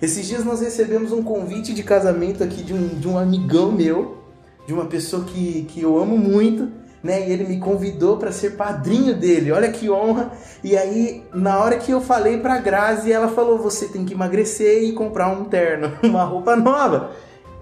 Esses 0.00 0.26
dias 0.26 0.44
nós 0.44 0.60
recebemos 0.60 1.12
um 1.12 1.22
convite 1.22 1.72
de 1.72 1.82
casamento 1.82 2.42
aqui 2.42 2.62
de 2.62 2.74
um, 2.74 2.88
de 2.88 3.06
um 3.06 3.16
amigão 3.16 3.70
meu, 3.70 4.18
de 4.66 4.72
uma 4.72 4.86
pessoa 4.86 5.24
que, 5.24 5.62
que 5.68 5.80
eu 5.80 5.96
amo 5.98 6.18
muito 6.18 6.81
né? 7.02 7.28
E 7.28 7.32
ele 7.32 7.44
me 7.44 7.58
convidou 7.58 8.16
para 8.16 8.30
ser 8.30 8.50
padrinho 8.50 9.14
dele. 9.14 9.50
Olha 9.50 9.70
que 9.70 9.90
honra. 9.90 10.32
E 10.62 10.76
aí, 10.76 11.24
na 11.34 11.58
hora 11.58 11.78
que 11.78 11.90
eu 11.90 12.00
falei 12.00 12.38
para 12.38 12.58
Grazi, 12.58 13.12
ela 13.12 13.28
falou: 13.28 13.58
"Você 13.58 13.88
tem 13.88 14.04
que 14.04 14.14
emagrecer 14.14 14.84
e 14.84 14.92
comprar 14.92 15.28
um 15.28 15.44
terno, 15.44 15.92
uma 16.02 16.24
roupa 16.24 16.54
nova". 16.54 17.10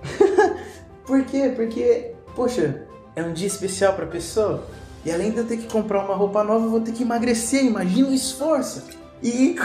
Por 1.07 1.25
quê? 1.25 1.53
Porque, 1.55 2.13
poxa, 2.37 2.87
é 3.17 3.23
um 3.23 3.33
dia 3.33 3.47
especial 3.47 3.95
para 3.95 4.05
a 4.05 4.09
pessoa. 4.09 4.65
E 5.05 5.11
além 5.11 5.31
de 5.31 5.39
eu 5.39 5.47
ter 5.47 5.57
que 5.57 5.67
comprar 5.67 6.05
uma 6.05 6.15
roupa 6.15 6.45
nova, 6.45 6.67
eu 6.67 6.71
vou 6.71 6.81
ter 6.81 6.93
que 6.93 7.03
emagrecer. 7.03 7.65
Imagina 7.65 8.09
o 8.09 8.15
esforço. 8.15 8.85
E, 9.23 9.57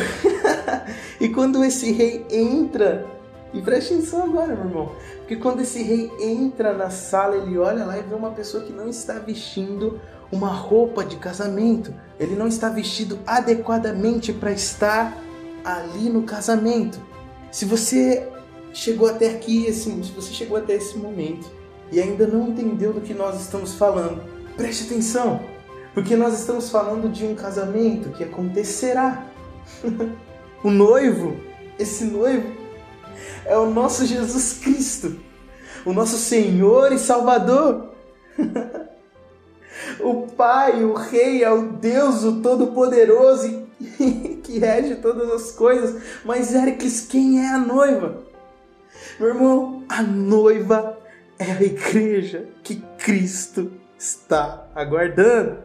e 1.20 1.30
quando 1.30 1.64
esse 1.64 1.92
rei 1.92 2.26
entra 2.30 3.06
e 3.54 3.62
preste 3.62 3.94
atenção 3.94 4.24
agora, 4.24 4.56
meu 4.56 4.66
irmão. 4.66 4.92
Porque 5.20 5.38
quando 5.38 5.62
esse 5.62 5.82
rei 5.82 6.12
entra 6.20 6.74
na 6.74 6.90
sala, 6.90 7.38
ele 7.38 7.58
olha 7.58 7.86
lá 7.86 7.98
e 7.98 8.04
vê 8.04 8.14
uma 8.14 8.32
pessoa 8.32 8.64
que 8.64 8.74
não 8.74 8.90
está 8.90 9.14
vestindo 9.14 10.00
uma 10.32 10.50
roupa 10.50 11.06
de 11.06 11.16
casamento. 11.18 11.94
Ele 12.20 12.36
não 12.36 12.48
está 12.48 12.70
vestido 12.70 13.20
adequadamente 13.26 14.34
para 14.34 14.52
estar 14.52 15.18
ali 15.64 16.10
no 16.10 16.24
casamento. 16.24 17.00
Se 17.52 17.66
você 17.66 18.28
chegou 18.74 19.08
até 19.08 19.30
aqui, 19.30 19.68
assim, 19.70 20.04
se 20.04 20.12
você 20.12 20.34
chegou 20.34 20.58
até 20.58 20.76
esse 20.76 20.98
momento 20.98 21.50
e 21.92 22.00
ainda 22.00 22.28
não 22.28 22.50
entendeu 22.50 22.92
do 22.92 23.02
que 23.02 23.14
nós 23.14 23.40
estamos 23.42 23.74
falando, 23.74 24.22
preste 24.58 24.86
atenção, 24.86 25.40
porque 25.94 26.16
nós 26.16 26.38
estamos 26.38 26.70
falando 26.70 27.10
de 27.10 27.26
um 27.26 27.36
casamento 27.36 28.10
que 28.10 28.24
acontecerá. 28.24 29.26
o 30.64 30.70
noivo, 30.70 31.38
esse 31.80 32.04
noivo, 32.04 32.65
é 33.46 33.58
o 33.58 33.70
nosso 33.70 34.06
Jesus 34.06 34.60
Cristo, 34.62 35.20
o 35.86 35.94
nosso 35.94 36.18
Senhor 36.18 36.92
e 36.92 37.00
Salvador. 37.00 37.94
o 40.00 40.28
Pai, 40.28 40.84
o 40.84 40.94
Rei, 40.94 41.44
é 41.44 41.52
o 41.52 41.74
Deus, 41.74 42.24
o 42.24 42.42
Todo-Poderoso 42.42 43.66
que 44.44 44.60
rege 44.60 44.96
todas 44.96 45.30
as 45.32 45.52
coisas. 45.52 46.02
Mas, 46.24 46.54
Éricles, 46.54 47.02
quem 47.02 47.46
é 47.46 47.50
a 47.50 47.58
noiva? 47.58 48.24
Meu 49.20 49.30
irmão, 49.30 49.84
a 49.90 50.02
noiva 50.02 50.98
é 51.38 51.52
a 51.52 51.62
igreja 51.62 52.48
que 52.64 52.76
Cristo 52.98 53.72
está 53.98 54.68
aguardando. 54.74 55.60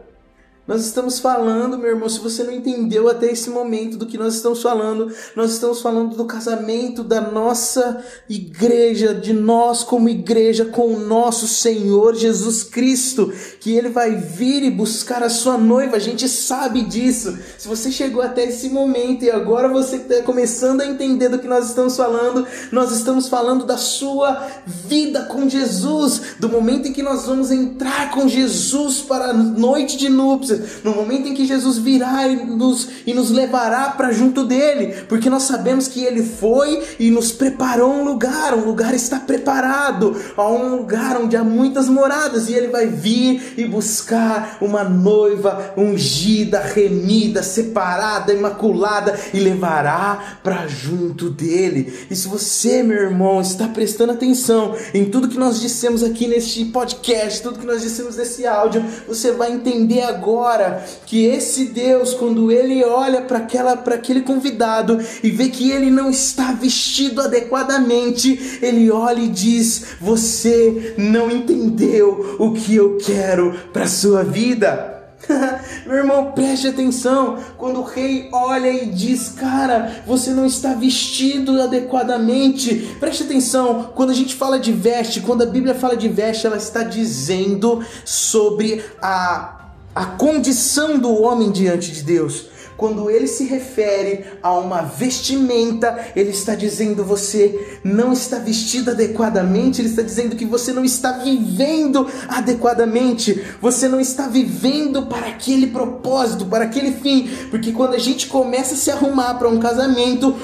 Nós 0.67 0.85
estamos 0.85 1.17
falando, 1.17 1.75
meu 1.75 1.89
irmão, 1.89 2.07
se 2.07 2.19
você 2.19 2.43
não 2.43 2.53
entendeu 2.53 3.09
até 3.09 3.31
esse 3.31 3.49
momento 3.49 3.97
do 3.97 4.05
que 4.05 4.15
nós 4.15 4.35
estamos 4.35 4.61
falando, 4.61 5.11
nós 5.35 5.53
estamos 5.53 5.81
falando 5.81 6.15
do 6.15 6.23
casamento 6.25 7.03
da 7.03 7.19
nossa 7.19 8.03
igreja, 8.29 9.11
de 9.11 9.33
nós 9.33 9.81
como 9.81 10.07
igreja 10.07 10.65
com 10.65 10.93
o 10.93 10.99
nosso 10.99 11.47
Senhor 11.47 12.13
Jesus 12.13 12.63
Cristo, 12.63 13.33
que 13.59 13.71
ele 13.71 13.89
vai 13.89 14.15
vir 14.15 14.61
e 14.61 14.69
buscar 14.69 15.23
a 15.23 15.29
sua 15.29 15.57
noiva. 15.57 15.95
A 15.95 15.99
gente 15.99 16.29
sabe 16.29 16.83
disso. 16.83 17.35
Se 17.57 17.67
você 17.67 17.91
chegou 17.91 18.21
até 18.21 18.45
esse 18.45 18.69
momento 18.69 19.25
e 19.25 19.31
agora 19.31 19.67
você 19.67 19.95
está 19.95 20.21
começando 20.21 20.81
a 20.81 20.85
entender 20.85 21.29
do 21.29 21.39
que 21.39 21.47
nós 21.47 21.69
estamos 21.69 21.97
falando, 21.97 22.45
nós 22.71 22.91
estamos 22.91 23.27
falando 23.27 23.65
da 23.65 23.77
sua 23.77 24.47
vida 24.67 25.23
com 25.23 25.49
Jesus, 25.49 26.35
do 26.39 26.47
momento 26.47 26.87
em 26.87 26.93
que 26.93 27.01
nós 27.01 27.25
vamos 27.25 27.49
entrar 27.49 28.11
com 28.11 28.27
Jesus 28.27 29.01
para 29.01 29.31
a 29.31 29.33
noite 29.33 29.97
de 29.97 30.07
núpcias 30.07 30.50
no 30.83 30.95
momento 30.95 31.27
em 31.27 31.33
que 31.33 31.45
Jesus 31.45 31.77
virá 31.77 32.27
e 32.27 32.45
nos, 32.45 32.87
e 33.05 33.13
nos 33.13 33.29
levará 33.31 33.89
para 33.91 34.11
junto 34.11 34.43
dele, 34.43 34.93
porque 35.07 35.29
nós 35.29 35.43
sabemos 35.43 35.87
que 35.87 36.03
ele 36.03 36.23
foi 36.23 36.81
e 36.99 37.09
nos 37.09 37.31
preparou 37.31 37.91
um 37.93 38.03
lugar, 38.03 38.53
um 38.53 38.65
lugar 38.65 38.93
está 38.93 39.19
preparado, 39.19 40.15
a 40.35 40.49
um 40.49 40.75
lugar 40.75 41.17
onde 41.17 41.35
há 41.35 41.43
muitas 41.43 41.87
moradas, 41.87 42.49
e 42.49 42.53
ele 42.53 42.67
vai 42.67 42.87
vir 42.87 43.53
e 43.57 43.65
buscar 43.65 44.57
uma 44.61 44.83
noiva 44.83 45.73
ungida, 45.77 46.59
remida, 46.59 47.43
separada, 47.43 48.33
imaculada 48.33 49.17
e 49.33 49.39
levará 49.39 50.39
para 50.43 50.67
junto 50.67 51.29
dele. 51.29 52.05
E 52.09 52.15
se 52.15 52.27
você, 52.27 52.83
meu 52.83 52.97
irmão, 52.97 53.41
está 53.41 53.67
prestando 53.67 54.13
atenção 54.13 54.75
em 54.93 55.05
tudo 55.05 55.27
que 55.27 55.37
nós 55.37 55.59
dissemos 55.59 56.03
aqui 56.03 56.27
neste 56.27 56.65
podcast, 56.65 57.41
tudo 57.41 57.59
que 57.59 57.65
nós 57.65 57.81
dissemos 57.81 58.15
nesse 58.17 58.45
áudio, 58.45 58.83
você 59.07 59.31
vai 59.31 59.51
entender 59.51 60.01
agora 60.01 60.40
agora 60.41 60.83
que 61.05 61.23
esse 61.23 61.65
Deus, 61.65 62.15
quando 62.15 62.51
ele 62.51 62.83
olha 62.83 63.21
para 63.21 63.37
aquela 63.37 63.77
para 63.77 63.95
aquele 63.95 64.21
convidado 64.21 64.99
e 65.23 65.29
vê 65.29 65.49
que 65.49 65.69
ele 65.69 65.91
não 65.91 66.09
está 66.09 66.51
vestido 66.51 67.21
adequadamente, 67.21 68.59
ele 68.59 68.89
olha 68.89 69.19
e 69.19 69.27
diz: 69.27 69.97
"Você 70.01 70.95
não 70.97 71.29
entendeu 71.29 72.37
o 72.39 72.53
que 72.53 72.75
eu 72.75 72.97
quero 72.97 73.53
para 73.71 73.87
sua 73.87 74.23
vida". 74.23 74.97
Meu 75.85 75.97
irmão, 75.97 76.31
preste 76.31 76.67
atenção. 76.67 77.37
Quando 77.55 77.79
o 77.79 77.83
rei 77.83 78.27
olha 78.33 78.69
e 78.69 78.87
diz, 78.87 79.29
cara, 79.29 80.01
você 80.05 80.31
não 80.31 80.47
está 80.47 80.73
vestido 80.73 81.61
adequadamente. 81.61 82.97
Preste 82.99 83.21
atenção. 83.21 83.91
Quando 83.93 84.09
a 84.09 84.15
gente 84.15 84.33
fala 84.33 84.59
de 84.59 84.71
veste, 84.71 85.21
quando 85.21 85.43
a 85.43 85.45
Bíblia 85.45 85.75
fala 85.75 85.95
de 85.95 86.09
veste, 86.09 86.47
ela 86.47 86.57
está 86.57 86.81
dizendo 86.81 87.85
sobre 88.03 88.83
a 88.99 89.60
a 89.93 90.05
condição 90.05 90.97
do 90.97 91.21
homem 91.21 91.51
diante 91.51 91.91
de 91.91 92.03
Deus. 92.03 92.45
Quando 92.81 93.11
ele 93.11 93.27
se 93.27 93.43
refere 93.43 94.25
a 94.41 94.57
uma 94.57 94.81
vestimenta, 94.81 96.03
ele 96.15 96.31
está 96.31 96.55
dizendo 96.55 97.03
você 97.03 97.77
não 97.83 98.11
está 98.11 98.39
vestido 98.39 98.89
adequadamente, 98.89 99.79
ele 99.79 99.89
está 99.89 100.01
dizendo 100.01 100.35
que 100.35 100.45
você 100.45 100.73
não 100.73 100.83
está 100.83 101.11
vivendo 101.11 102.07
adequadamente, 102.27 103.39
você 103.61 103.87
não 103.87 103.99
está 103.99 104.27
vivendo 104.27 105.03
para 105.03 105.27
aquele 105.27 105.67
propósito, 105.67 106.47
para 106.47 106.65
aquele 106.65 106.93
fim, 106.93 107.29
porque 107.51 107.71
quando 107.71 107.93
a 107.93 107.99
gente 107.99 108.25
começa 108.25 108.73
a 108.73 108.77
se 108.77 108.89
arrumar 108.89 109.35
para 109.35 109.47
um 109.47 109.59
casamento, 109.59 110.35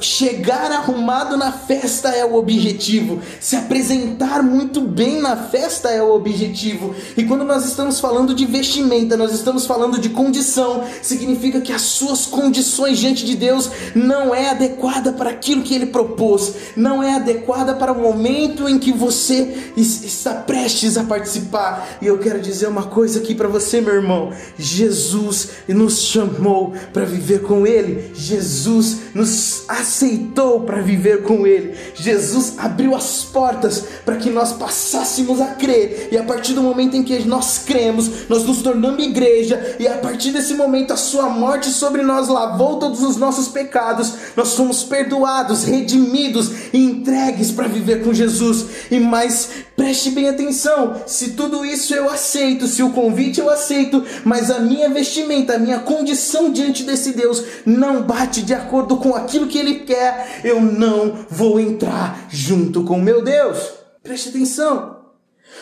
chegar 0.00 0.72
arrumado 0.72 1.36
na 1.36 1.52
festa 1.52 2.08
é 2.08 2.24
o 2.24 2.36
objetivo, 2.36 3.20
se 3.38 3.54
apresentar 3.54 4.42
muito 4.42 4.80
bem 4.80 5.20
na 5.20 5.36
festa 5.36 5.90
é 5.90 6.02
o 6.02 6.14
objetivo. 6.14 6.94
E 7.18 7.24
quando 7.24 7.44
nós 7.44 7.66
estamos 7.66 8.00
falando 8.00 8.34
de 8.34 8.46
vestimenta, 8.46 9.14
nós 9.14 9.34
estamos 9.34 9.66
falando 9.66 9.98
de 9.98 10.08
condição, 10.08 10.84
significa 11.02 11.60
que 11.60 11.70
a 11.70 11.81
suas 11.82 12.26
condições 12.26 12.98
diante 12.98 13.24
de 13.24 13.36
Deus 13.36 13.70
não 13.94 14.34
é 14.34 14.50
adequada 14.50 15.12
para 15.12 15.30
aquilo 15.30 15.62
que 15.62 15.74
ele 15.74 15.86
propôs, 15.86 16.54
não 16.76 17.02
é 17.02 17.14
adequada 17.14 17.74
para 17.74 17.92
o 17.92 18.00
momento 18.00 18.68
em 18.68 18.78
que 18.78 18.92
você 18.92 19.72
está 19.76 20.34
prestes 20.34 20.96
a 20.96 21.04
participar. 21.04 21.98
E 22.00 22.06
eu 22.06 22.18
quero 22.18 22.40
dizer 22.40 22.68
uma 22.68 22.84
coisa 22.84 23.20
aqui 23.20 23.34
para 23.34 23.48
você, 23.48 23.80
meu 23.80 23.94
irmão: 23.94 24.32
Jesus 24.58 25.50
nos 25.68 26.00
chamou 26.02 26.74
para 26.92 27.04
viver 27.04 27.42
com 27.42 27.66
ele, 27.66 28.12
Jesus 28.14 29.01
nos 29.14 29.64
aceitou 29.68 30.60
para 30.60 30.80
viver 30.80 31.22
com 31.22 31.46
ele, 31.46 31.74
Jesus 31.94 32.54
abriu 32.58 32.94
as 32.94 33.24
portas 33.24 33.84
para 34.04 34.16
que 34.16 34.30
nós 34.30 34.52
passássemos 34.52 35.40
a 35.40 35.48
crer, 35.48 36.08
e 36.10 36.16
a 36.16 36.22
partir 36.22 36.52
do 36.52 36.62
momento 36.62 36.96
em 36.96 37.02
que 37.02 37.18
nós 37.24 37.58
cremos, 37.58 38.28
nós 38.28 38.44
nos 38.44 38.62
tornamos 38.62 39.04
igreja, 39.04 39.76
e 39.78 39.86
a 39.86 39.94
partir 39.98 40.30
desse 40.30 40.54
momento 40.54 40.92
a 40.92 40.96
sua 40.96 41.28
morte 41.28 41.68
sobre 41.68 42.02
nós 42.02 42.28
lavou 42.28 42.78
todos 42.78 43.02
os 43.02 43.16
nossos 43.16 43.48
pecados, 43.48 44.12
nós 44.36 44.48
somos 44.48 44.82
perdoados, 44.82 45.64
redimidos 45.64 46.50
e 46.72 46.78
entregues 46.78 47.50
para 47.50 47.68
viver 47.68 48.02
com 48.02 48.12
Jesus. 48.12 48.66
E 48.90 48.98
mais, 48.98 49.50
preste 49.76 50.10
bem 50.10 50.28
atenção: 50.28 51.02
se 51.06 51.30
tudo 51.30 51.64
isso 51.64 51.94
eu 51.94 52.10
aceito, 52.10 52.66
se 52.66 52.82
o 52.82 52.90
convite 52.90 53.40
eu 53.40 53.50
aceito, 53.50 54.04
mas 54.24 54.50
a 54.50 54.58
minha 54.60 54.88
vestimenta, 54.88 55.54
a 55.54 55.58
minha 55.58 55.80
condição 55.80 56.50
diante 56.50 56.84
desse 56.84 57.12
Deus 57.12 57.42
não 57.66 58.02
bate 58.02 58.42
de 58.42 58.54
acordo 58.54 58.96
com 59.02 59.14
aquilo 59.14 59.48
que 59.48 59.58
Ele 59.58 59.80
quer, 59.80 60.40
eu 60.44 60.60
não 60.60 61.26
vou 61.28 61.60
entrar 61.60 62.26
junto 62.30 62.84
com 62.84 62.98
meu 62.98 63.22
Deus. 63.22 63.72
Preste 64.02 64.30
atenção. 64.30 65.02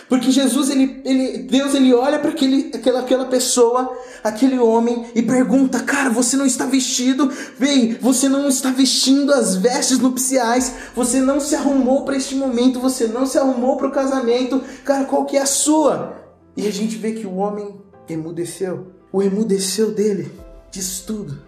Porque 0.08 0.30
Jesus, 0.30 0.70
ele, 0.70 1.00
ele, 1.04 1.38
Deus, 1.38 1.74
ele 1.74 1.92
olha 1.94 2.18
para 2.18 2.30
aquela, 2.30 3.00
aquela 3.00 3.24
pessoa, 3.26 3.96
aquele 4.22 4.58
homem 4.58 5.06
e 5.14 5.22
pergunta: 5.22 5.80
Cara, 5.80 6.10
você 6.10 6.36
não 6.36 6.46
está 6.46 6.66
vestido? 6.66 7.30
Vem, 7.58 7.94
você 7.94 8.28
não 8.28 8.48
está 8.48 8.70
vestindo 8.70 9.32
as 9.32 9.56
vestes 9.56 9.98
nupciais. 9.98 10.72
Você 10.94 11.20
não 11.20 11.40
se 11.40 11.54
arrumou 11.54 12.04
para 12.04 12.16
este 12.16 12.34
momento. 12.34 12.80
Você 12.80 13.06
não 13.06 13.26
se 13.26 13.38
arrumou 13.38 13.76
para 13.76 13.88
o 13.88 13.92
casamento. 13.92 14.62
Cara, 14.84 15.04
qual 15.04 15.24
que 15.24 15.36
é 15.36 15.42
a 15.42 15.46
sua? 15.46 16.16
E 16.56 16.66
a 16.66 16.72
gente 16.72 16.96
vê 16.96 17.12
que 17.12 17.26
o 17.26 17.36
homem 17.36 17.80
emudeceu. 18.08 18.88
O 19.12 19.22
emudeceu 19.22 19.92
dele 19.92 20.30
diz 20.70 21.00
tudo. 21.00 21.38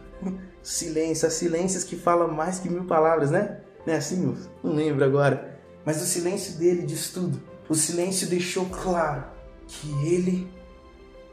Silêncio, 0.62 1.26
as 1.26 1.34
silêncios 1.34 1.84
que 1.84 1.96
falam 1.96 2.28
mais 2.28 2.58
que 2.58 2.68
mil 2.68 2.84
palavras, 2.84 3.30
né? 3.30 3.60
Não 3.86 3.94
é 3.94 3.96
assim? 3.96 4.36
Não 4.62 4.74
lembro 4.74 5.04
agora. 5.04 5.58
Mas 5.84 6.00
o 6.00 6.06
silêncio 6.06 6.54
dele 6.58 6.82
diz 6.82 7.10
tudo. 7.10 7.42
O 7.68 7.74
silêncio 7.74 8.28
deixou 8.28 8.66
claro 8.66 9.24
que 9.66 9.88
ele 10.06 10.48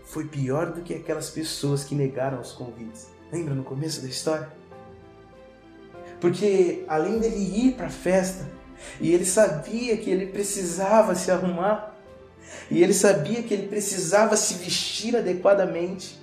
foi 0.04 0.26
pior 0.26 0.72
do 0.72 0.82
que 0.82 0.96
aquelas 0.96 1.30
pessoas 1.30 1.84
que 1.84 1.94
negaram 1.94 2.42
os 2.42 2.52
convites. 2.52 3.08
Lembra 3.32 3.54
no 3.54 3.63
começo 3.63 4.02
da 4.02 4.08
história? 4.08 4.50
Porque 6.20 6.84
além 6.88 7.20
dele 7.20 7.68
ir 7.68 7.76
para 7.76 7.86
a 7.86 7.92
festa, 7.92 8.50
e 9.00 9.13
ele 9.13 9.26
sabia 9.26 9.96
que 9.98 10.10
ele 10.10 10.28
precisava 10.28 11.13
se 11.13 11.30
arrumar, 11.30 11.96
e 12.72 12.82
ele 12.82 12.94
sabia 12.94 13.44
que 13.44 13.54
ele 13.54 13.68
precisava 13.68 14.36
se 14.36 14.56
vestir 14.56 15.15
adequadamente, 15.15 16.18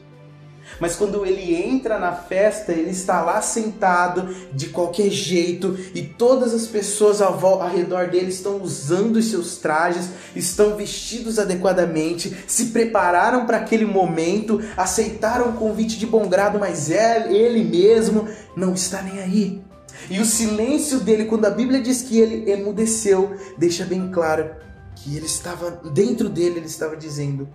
mas 0.80 0.96
quando 0.96 1.24
ele 1.24 1.54
entra 1.54 1.98
na 1.98 2.12
festa, 2.12 2.72
ele 2.72 2.90
está 2.90 3.22
lá 3.22 3.40
sentado 3.40 4.34
de 4.52 4.68
qualquer 4.68 5.10
jeito 5.10 5.78
e 5.94 6.02
todas 6.02 6.52
as 6.52 6.66
pessoas 6.66 7.20
ao, 7.20 7.36
redor 7.68 8.08
dele 8.08 8.28
estão 8.28 8.60
usando 8.62 9.16
os 9.16 9.30
seus 9.30 9.56
trajes, 9.58 10.08
estão 10.34 10.76
vestidos 10.76 11.38
adequadamente, 11.38 12.36
se 12.46 12.66
prepararam 12.66 13.46
para 13.46 13.58
aquele 13.58 13.84
momento, 13.84 14.60
aceitaram 14.76 15.50
o 15.50 15.52
convite 15.54 15.98
de 15.98 16.06
bom 16.06 16.28
grado, 16.28 16.58
mas 16.58 16.90
é 16.90 17.32
ele 17.32 17.64
mesmo 17.64 18.28
não 18.56 18.74
está 18.74 19.02
nem 19.02 19.20
aí. 19.20 19.62
E 20.10 20.20
o 20.20 20.24
silêncio 20.24 21.00
dele, 21.00 21.24
quando 21.24 21.46
a 21.46 21.50
Bíblia 21.50 21.80
diz 21.80 22.02
que 22.02 22.18
ele 22.18 22.50
emudeceu, 22.50 23.34
deixa 23.56 23.84
bem 23.84 24.10
claro 24.10 24.50
que 24.94 25.16
ele 25.16 25.26
estava 25.26 25.70
dentro 25.70 26.28
dele, 26.28 26.58
ele 26.58 26.66
estava 26.66 26.96
dizendo: 26.96 27.48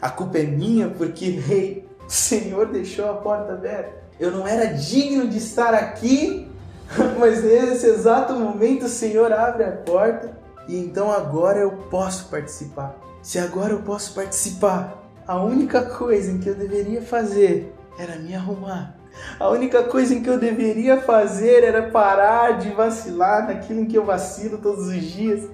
a 0.00 0.10
culpa 0.10 0.38
é 0.38 0.44
minha 0.44 0.88
porque 0.88 1.30
rei 1.30 1.86
o 2.06 2.10
Senhor 2.10 2.66
deixou 2.66 3.10
a 3.10 3.14
porta 3.14 3.52
aberta. 3.52 4.04
Eu 4.18 4.30
não 4.30 4.46
era 4.46 4.66
digno 4.66 5.26
de 5.26 5.38
estar 5.38 5.74
aqui 5.74 6.50
Mas 7.18 7.42
nesse 7.42 7.86
exato 7.86 8.34
momento 8.34 8.86
o 8.86 8.88
Senhor 8.88 9.32
abre 9.32 9.64
a 9.64 9.72
porta 9.72 10.32
e 10.68 10.76
então 10.78 11.10
agora 11.10 11.58
eu 11.58 11.70
posso 11.90 12.28
participar. 12.28 12.94
Se 13.22 13.38
agora 13.38 13.72
eu 13.72 13.80
posso 13.82 14.14
participar, 14.14 15.02
a 15.26 15.42
única 15.42 15.82
coisa 15.82 16.30
em 16.30 16.38
que 16.38 16.48
eu 16.48 16.54
deveria 16.54 17.02
fazer 17.02 17.74
era 17.98 18.16
me 18.16 18.34
arrumar. 18.34 18.96
A 19.38 19.48
única 19.48 19.84
coisa 19.84 20.14
em 20.14 20.22
que 20.22 20.28
eu 20.28 20.38
deveria 20.38 21.00
fazer 21.00 21.62
era 21.62 21.90
parar 21.90 22.58
de 22.58 22.70
vacilar 22.70 23.46
naquilo 23.46 23.80
em 23.80 23.86
que 23.86 23.96
eu 23.96 24.04
vacilo 24.04 24.58
todos 24.58 24.88
os 24.88 25.02
dias. 25.02 25.48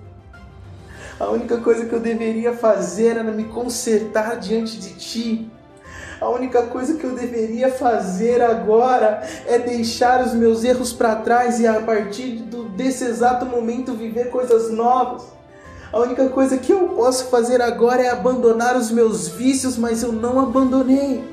A 1.19 1.29
única 1.29 1.59
coisa 1.59 1.85
que 1.85 1.93
eu 1.93 2.01
deveria 2.01 2.55
fazer 2.55 3.19
era 3.19 3.25
me 3.25 3.45
consertar 3.45 4.39
diante 4.39 4.81
de 4.81 4.95
ti. 4.95 5.50
A 6.21 6.29
única 6.29 6.65
coisa 6.65 6.95
que 6.95 7.05
eu 7.05 7.15
deveria 7.15 7.71
fazer 7.71 8.43
agora 8.43 9.27
é 9.47 9.59
deixar 9.59 10.23
os 10.23 10.35
meus 10.35 10.63
erros 10.63 10.93
para 10.93 11.17
trás 11.17 11.59
e 11.59 11.67
a 11.67 11.81
partir 11.81 12.43
do, 12.43 12.65
desse 12.69 13.05
exato 13.05 13.47
momento 13.47 13.95
viver 13.95 14.29
coisas 14.29 14.71
novas. 14.71 15.23
A 15.91 15.99
única 15.99 16.29
coisa 16.29 16.59
que 16.59 16.73
eu 16.73 16.89
posso 16.91 17.31
fazer 17.31 17.63
agora 17.63 18.03
é 18.03 18.11
abandonar 18.11 18.77
os 18.77 18.91
meus 18.91 19.29
vícios, 19.29 19.79
mas 19.79 20.03
eu 20.03 20.13
não 20.13 20.39
abandonei. 20.39 21.25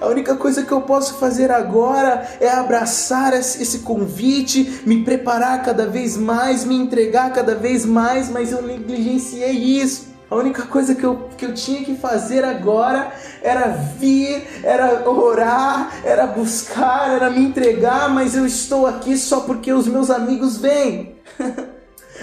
A 0.00 0.08
única 0.08 0.34
coisa 0.34 0.64
que 0.64 0.72
eu 0.72 0.80
posso 0.80 1.14
fazer 1.14 1.52
agora 1.52 2.28
é 2.40 2.50
abraçar 2.50 3.32
esse 3.34 3.78
convite, 3.78 4.82
me 4.84 5.04
preparar 5.04 5.62
cada 5.62 5.86
vez 5.86 6.16
mais, 6.16 6.64
me 6.64 6.74
entregar 6.74 7.32
cada 7.32 7.54
vez 7.54 7.86
mais, 7.86 8.28
mas 8.28 8.50
eu 8.50 8.60
negligenciei 8.60 9.52
isso. 9.52 10.11
A 10.32 10.34
única 10.34 10.62
coisa 10.62 10.94
que 10.94 11.04
eu, 11.04 11.28
que 11.36 11.44
eu 11.44 11.52
tinha 11.52 11.84
que 11.84 11.94
fazer 11.94 12.42
agora 12.42 13.12
era 13.42 13.68
vir, 13.68 14.42
era 14.64 15.06
orar, 15.06 15.92
era 16.02 16.26
buscar, 16.26 17.10
era 17.10 17.28
me 17.28 17.44
entregar, 17.44 18.08
mas 18.08 18.34
eu 18.34 18.46
estou 18.46 18.86
aqui 18.86 19.18
só 19.18 19.40
porque 19.40 19.70
os 19.74 19.86
meus 19.86 20.08
amigos 20.08 20.56
vêm. 20.56 21.16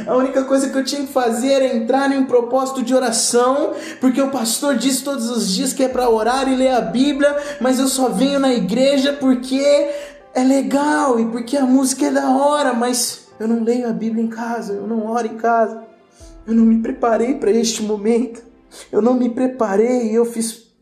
A 0.08 0.16
única 0.16 0.44
coisa 0.44 0.70
que 0.70 0.78
eu 0.78 0.84
tinha 0.84 1.06
que 1.06 1.14
fazer 1.14 1.52
era 1.52 1.76
entrar 1.76 2.12
em 2.12 2.18
um 2.18 2.26
propósito 2.26 2.82
de 2.82 2.96
oração, 2.96 3.74
porque 4.02 4.20
o 4.20 4.32
pastor 4.32 4.76
diz 4.76 5.04
todos 5.04 5.30
os 5.30 5.48
dias 5.48 5.72
que 5.72 5.84
é 5.84 5.88
para 5.88 6.10
orar 6.10 6.52
e 6.52 6.56
ler 6.56 6.74
a 6.74 6.82
Bíblia, 6.82 7.38
mas 7.62 7.78
eu 7.78 7.88
só 7.88 8.10
venho 8.10 8.40
na 8.40 8.52
igreja 8.52 9.14
porque 9.14 9.62
é 10.34 10.44
legal 10.44 11.20
e 11.20 11.26
porque 11.28 11.56
a 11.56 11.66
música 11.66 12.08
é 12.08 12.12
da 12.12 12.32
hora, 12.32 12.74
mas 12.74 13.28
eu 13.40 13.48
não 13.48 13.64
leio 13.64 13.88
a 13.88 13.94
Bíblia 13.94 14.24
em 14.24 14.30
casa, 14.30 14.74
eu 14.74 14.88
não 14.88 15.06
oro 15.06 15.28
em 15.28 15.38
casa. 15.38 15.89
Eu 16.50 16.56
não 16.56 16.66
me 16.66 16.82
preparei 16.82 17.36
para 17.36 17.52
este 17.52 17.84
momento. 17.84 18.44
Eu 18.92 19.04
não 19.04 19.14
me 19.14 19.30
preparei 19.30 20.10
e 20.10 20.16
eu 20.16 20.26
fiz 20.26 20.74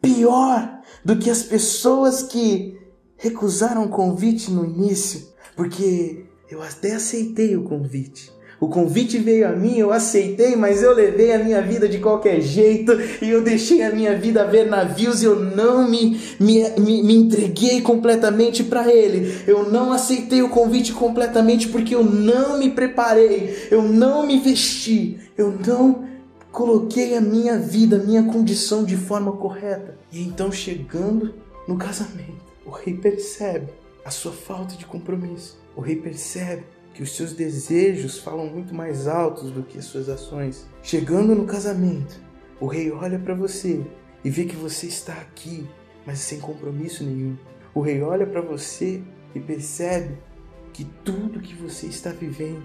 pior 0.00 0.80
do 1.04 1.18
que 1.18 1.28
as 1.28 1.42
pessoas 1.42 2.22
que 2.22 2.78
recusaram 3.18 3.84
o 3.84 3.90
convite 3.90 4.50
no 4.50 4.64
início, 4.64 5.28
porque 5.54 6.24
eu 6.50 6.62
até 6.62 6.94
aceitei 6.94 7.54
o 7.54 7.64
convite, 7.64 8.32
o 8.64 8.68
convite 8.68 9.18
veio 9.18 9.46
a 9.46 9.52
mim, 9.52 9.76
eu 9.76 9.92
aceitei, 9.92 10.56
mas 10.56 10.82
eu 10.82 10.94
levei 10.94 11.34
a 11.34 11.38
minha 11.38 11.60
vida 11.60 11.86
de 11.86 11.98
qualquer 11.98 12.40
jeito 12.40 12.92
e 13.20 13.28
eu 13.28 13.42
deixei 13.42 13.82
a 13.82 13.92
minha 13.92 14.16
vida 14.16 14.42
ver 14.46 14.64
navios 14.64 15.22
e 15.22 15.26
eu 15.26 15.38
não 15.38 15.86
me, 15.86 16.18
me, 16.40 16.66
me, 16.80 17.02
me 17.02 17.14
entreguei 17.14 17.82
completamente 17.82 18.64
para 18.64 18.90
Ele. 18.90 19.42
Eu 19.46 19.70
não 19.70 19.92
aceitei 19.92 20.40
o 20.40 20.48
convite 20.48 20.94
completamente 20.94 21.68
porque 21.68 21.94
eu 21.94 22.02
não 22.02 22.58
me 22.58 22.70
preparei, 22.70 23.68
eu 23.70 23.82
não 23.82 24.26
me 24.26 24.38
vesti, 24.38 25.18
eu 25.36 25.54
não 25.66 26.08
coloquei 26.50 27.18
a 27.18 27.20
minha 27.20 27.58
vida, 27.58 27.96
a 27.96 28.02
minha 28.02 28.22
condição 28.22 28.82
de 28.82 28.96
forma 28.96 29.32
correta. 29.32 29.98
E 30.10 30.22
então, 30.22 30.50
chegando 30.50 31.34
no 31.68 31.76
casamento, 31.76 32.42
o 32.64 32.70
rei 32.70 32.94
percebe 32.94 33.66
a 34.02 34.10
sua 34.10 34.32
falta 34.32 34.74
de 34.74 34.86
compromisso. 34.86 35.58
O 35.76 35.82
rei 35.82 35.96
percebe 35.96 36.64
que 36.94 37.02
os 37.02 37.14
seus 37.16 37.32
desejos 37.32 38.18
falam 38.18 38.46
muito 38.46 38.72
mais 38.72 39.08
altos 39.08 39.50
do 39.50 39.64
que 39.64 39.78
as 39.78 39.84
suas 39.84 40.08
ações. 40.08 40.66
Chegando 40.82 41.34
no 41.34 41.44
casamento, 41.44 42.20
o 42.60 42.66
rei 42.66 42.90
olha 42.90 43.18
para 43.18 43.34
você 43.34 43.84
e 44.24 44.30
vê 44.30 44.44
que 44.44 44.56
você 44.56 44.86
está 44.86 45.12
aqui, 45.14 45.68
mas 46.06 46.20
sem 46.20 46.38
compromisso 46.38 47.04
nenhum. 47.04 47.36
O 47.74 47.80
rei 47.80 48.00
olha 48.00 48.26
para 48.26 48.40
você 48.40 49.02
e 49.34 49.40
percebe 49.40 50.16
que 50.72 50.84
tudo 51.04 51.40
que 51.40 51.54
você 51.54 51.86
está 51.86 52.10
vivendo 52.10 52.62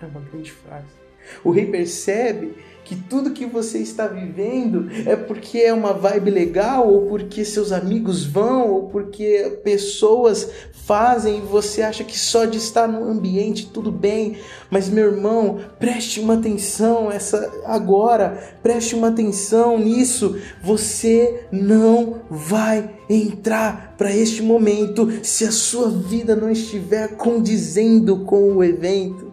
é 0.00 0.06
uma 0.06 0.20
grande 0.20 0.50
frase. 0.50 1.07
O 1.44 1.50
rei 1.50 1.66
percebe 1.66 2.54
que 2.88 2.96
tudo 2.96 3.32
que 3.32 3.44
você 3.44 3.80
está 3.80 4.06
vivendo 4.06 4.88
é 5.04 5.14
porque 5.14 5.58
é 5.58 5.74
uma 5.74 5.92
vibe 5.92 6.30
legal, 6.30 6.90
ou 6.90 7.06
porque 7.06 7.44
seus 7.44 7.70
amigos 7.70 8.24
vão, 8.24 8.70
ou 8.70 8.88
porque 8.88 9.60
pessoas 9.62 10.50
fazem 10.72 11.36
e 11.36 11.40
você 11.42 11.82
acha 11.82 12.02
que 12.02 12.18
só 12.18 12.46
de 12.46 12.56
estar 12.56 12.88
no 12.88 13.04
ambiente 13.04 13.66
tudo 13.66 13.92
bem. 13.92 14.38
Mas 14.70 14.88
meu 14.88 15.12
irmão, 15.12 15.60
preste 15.78 16.18
uma 16.18 16.32
atenção 16.32 17.12
essa 17.12 17.52
agora, 17.66 18.56
preste 18.62 18.94
uma 18.94 19.08
atenção 19.08 19.78
nisso. 19.78 20.38
Você 20.62 21.42
não 21.52 22.22
vai 22.30 22.90
entrar 23.10 23.96
para 23.98 24.16
este 24.16 24.40
momento 24.40 25.10
se 25.22 25.44
a 25.44 25.52
sua 25.52 25.90
vida 25.90 26.34
não 26.34 26.50
estiver 26.50 27.16
condizendo 27.18 28.20
com 28.20 28.54
o 28.54 28.64
evento. 28.64 29.27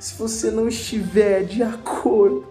Se 0.00 0.14
você 0.14 0.50
não 0.50 0.68
estiver 0.68 1.44
de 1.44 1.62
acordo 1.62 2.46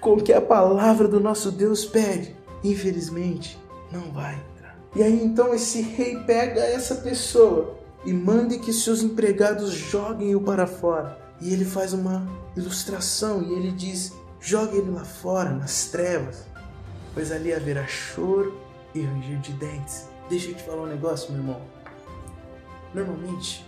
com 0.00 0.14
o 0.14 0.22
que 0.22 0.32
a 0.32 0.40
palavra 0.40 1.08
do 1.08 1.18
nosso 1.18 1.50
Deus 1.50 1.84
pede, 1.84 2.36
infelizmente 2.62 3.58
não 3.90 4.12
vai 4.12 4.34
entrar. 4.34 4.76
E 4.94 5.02
aí 5.02 5.24
então 5.24 5.54
esse 5.54 5.80
rei 5.80 6.18
pega 6.20 6.60
essa 6.60 6.96
pessoa 6.96 7.78
e 8.04 8.12
manda 8.12 8.58
que 8.58 8.72
seus 8.72 9.02
empregados 9.02 9.72
joguem-o 9.72 10.40
para 10.40 10.66
fora. 10.66 11.18
E 11.40 11.52
ele 11.52 11.64
faz 11.64 11.92
uma 11.92 12.26
ilustração 12.56 13.42
e 13.42 13.52
ele 13.52 13.72
diz: 13.72 14.12
jogue 14.40 14.76
ele 14.76 14.90
lá 14.90 15.04
fora, 15.04 15.50
nas 15.50 15.86
trevas, 15.86 16.44
pois 17.14 17.32
ali 17.32 17.52
haverá 17.52 17.86
choro 17.86 18.56
e 18.94 19.00
ranger 19.00 19.40
de 19.40 19.52
dentes. 19.52 20.06
Deixa 20.28 20.50
eu 20.50 20.54
te 20.54 20.62
falar 20.62 20.82
um 20.82 20.86
negócio, 20.86 21.32
meu 21.32 21.40
irmão. 21.40 21.60
Normalmente, 22.94 23.64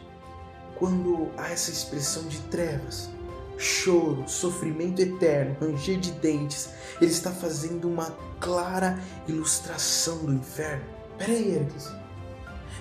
quando 0.78 1.30
há 1.36 1.50
essa 1.50 1.70
expressão 1.70 2.24
de 2.24 2.38
trevas, 2.42 3.08
choro, 3.56 4.24
sofrimento 4.26 5.00
eterno, 5.00 5.56
ranger 5.60 5.98
de 5.98 6.12
dentes, 6.12 6.70
ele 7.00 7.10
está 7.10 7.30
fazendo 7.30 7.88
uma 7.88 8.16
clara 8.40 8.98
ilustração 9.28 10.18
do 10.18 10.32
inferno. 10.32 10.84
Peraí, 11.18 11.54
Ericles. 11.54 11.90